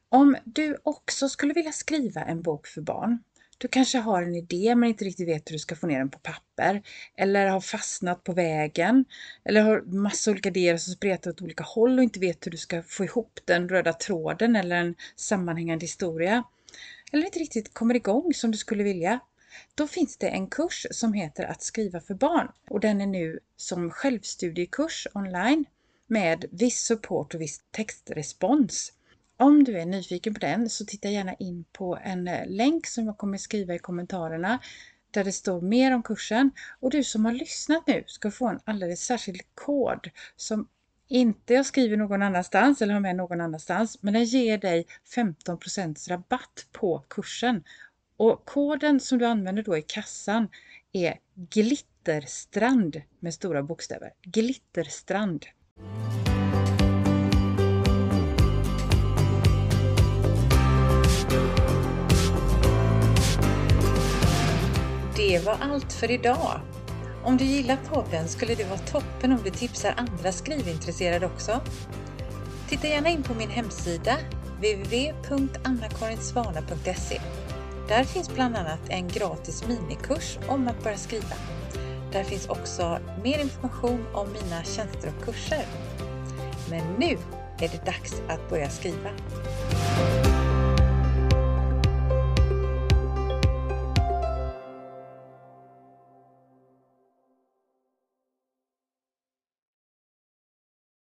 Om 0.08 0.36
du 0.44 0.76
också 0.82 1.28
skulle 1.28 1.54
vilja 1.54 1.72
skriva 1.72 2.20
en 2.20 2.42
bok 2.42 2.66
för 2.66 2.80
barn 2.80 3.18
du 3.59 3.68
kanske 3.68 3.98
har 3.98 4.22
en 4.22 4.34
idé 4.34 4.74
men 4.74 4.88
inte 4.88 5.04
riktigt 5.04 5.28
vet 5.28 5.50
hur 5.50 5.52
du 5.52 5.59
ska 5.59 5.76
få 5.76 5.86
ner 5.86 5.98
den 5.98 6.11
på 6.11 6.18
papper. 6.18 6.82
Eller 7.16 7.46
har 7.46 7.61
fastnat 7.61 8.24
på 8.24 8.32
vägen. 8.32 9.04
Eller 9.44 9.62
har 9.62 9.80
massa 9.80 10.30
olika 10.30 10.48
idéer 10.48 10.76
som 10.76 10.94
spretar 10.94 11.30
åt 11.30 11.42
olika 11.42 11.64
håll 11.64 11.98
och 11.98 12.04
inte 12.04 12.20
vet 12.20 12.46
hur 12.46 12.50
du 12.50 12.57
ska 12.57 12.82
få 12.82 13.04
ihop 13.04 13.40
den 13.44 13.68
röda 13.68 13.92
tråden 13.92 14.57
eller 14.57 14.76
en 14.76 14.94
sammanhängande 15.16 15.84
historia. 15.84 16.44
Eller 17.12 17.24
inte 17.24 17.38
riktigt 17.38 17.74
kommer 17.74 17.94
igång 17.94 18.34
som 18.34 18.50
du 18.50 18.59
skulle 18.59 18.84
vilja. 18.84 19.20
Då 19.74 19.86
finns 19.86 20.16
det 20.16 20.28
en 20.28 20.46
kurs 20.46 20.86
som 20.90 21.12
heter 21.12 21.44
Att 21.44 21.62
skriva 21.62 22.00
för 22.00 22.14
barn 22.14 22.48
och 22.70 22.80
den 22.80 23.00
är 23.00 23.07
nu 23.07 23.38
som 23.57 23.90
självstudiekurs 23.90 25.07
online 25.14 25.64
med 26.07 26.44
viss 26.50 26.80
support 26.80 27.34
och 27.34 27.40
viss 27.40 27.61
textrespons. 27.70 28.92
Om 29.39 29.64
du 29.64 29.78
är 29.78 29.87
nyfiken 29.87 30.34
på 30.34 30.41
den 30.41 30.70
så 30.70 30.84
titta 30.84 31.09
gärna 31.09 31.34
in 31.34 31.64
på 31.72 31.99
en 32.03 32.28
eh, 32.28 32.47
länk 32.47 32.87
som 32.87 33.07
jag 33.07 33.18
kommer 33.18 33.39
skriva 33.39 33.74
i 33.74 33.78
kommentarerna 33.78 34.59
där 35.11 35.24
det 35.24 35.32
står 35.32 35.61
mer 35.61 35.95
om 35.95 36.03
kursen. 36.03 36.51
Och 36.80 36.91
du 36.91 37.05
som 37.05 37.24
har 37.24 37.32
lyssnat 37.32 37.87
nu 37.87 38.05
ska 38.07 38.30
få 38.30 38.49
en 38.49 38.61
alldeles 38.64 39.05
särskild 39.05 39.41
kod 39.55 40.11
som 40.37 40.68
inte 41.09 41.55
jag 41.55 41.66
skriver 41.66 41.97
någon 41.97 42.22
annanstans 42.22 42.82
eller 42.82 42.95
har 42.95 43.01
med 43.01 43.16
någon 43.16 43.41
annanstans, 43.41 44.03
men 44.03 44.14
den 44.14 44.24
ger 44.24 44.59
dig 44.59 44.87
15% 45.14 46.09
rabatt 46.09 46.66
på 46.72 47.05
kursen. 47.09 47.64
Och 48.16 48.45
koden 48.45 49.01
som 49.01 49.18
du 49.18 49.26
använder 49.26 49.62
då 49.62 49.76
i 49.76 49.82
kassan 49.82 50.49
är 50.93 51.18
Glitterstrand 51.34 53.03
med 53.20 53.34
stora 53.34 53.62
bokstäver. 53.62 54.12
Glitterstrand. 54.22 55.47
Det 65.28 65.38
var 65.38 65.56
allt 65.60 65.92
för 65.92 66.10
idag. 66.10 66.60
Om 67.24 67.36
du 67.36 67.44
gillar 67.44 67.76
podden 67.76 68.28
skulle 68.28 68.54
det 68.54 68.64
vara 68.64 68.78
toppen 68.78 69.32
om 69.32 69.38
du 69.44 69.50
tipsar 69.50 69.94
andra 69.96 70.32
skrivintresserade 70.32 71.26
också. 71.26 71.60
Titta 72.68 72.86
gärna 72.86 73.08
in 73.08 73.22
på 73.22 73.34
min 73.34 73.50
hemsida 73.50 74.16
www.annakarinsvana.se. 74.56 77.20
Där 77.88 78.04
finns 78.04 78.34
bland 78.34 78.56
annat 78.56 78.80
en 78.88 79.08
gratis 79.08 79.64
minikurs 79.68 80.38
om 80.48 80.68
att 80.68 80.82
börja 80.82 80.96
skriva. 80.96 81.36
Där 82.12 82.24
finns 82.24 82.48
också 82.48 82.98
mer 83.24 83.38
information 83.38 84.06
om 84.12 84.28
mina 84.32 84.64
tjänster 84.64 85.12
och 85.16 85.24
kurser. 85.24 85.64
Men 86.70 86.82
nu 86.98 87.18
är 87.58 87.68
det 87.68 87.86
dags 87.86 88.22
att 88.28 88.50
börja 88.50 88.70
skriva. 88.70 89.10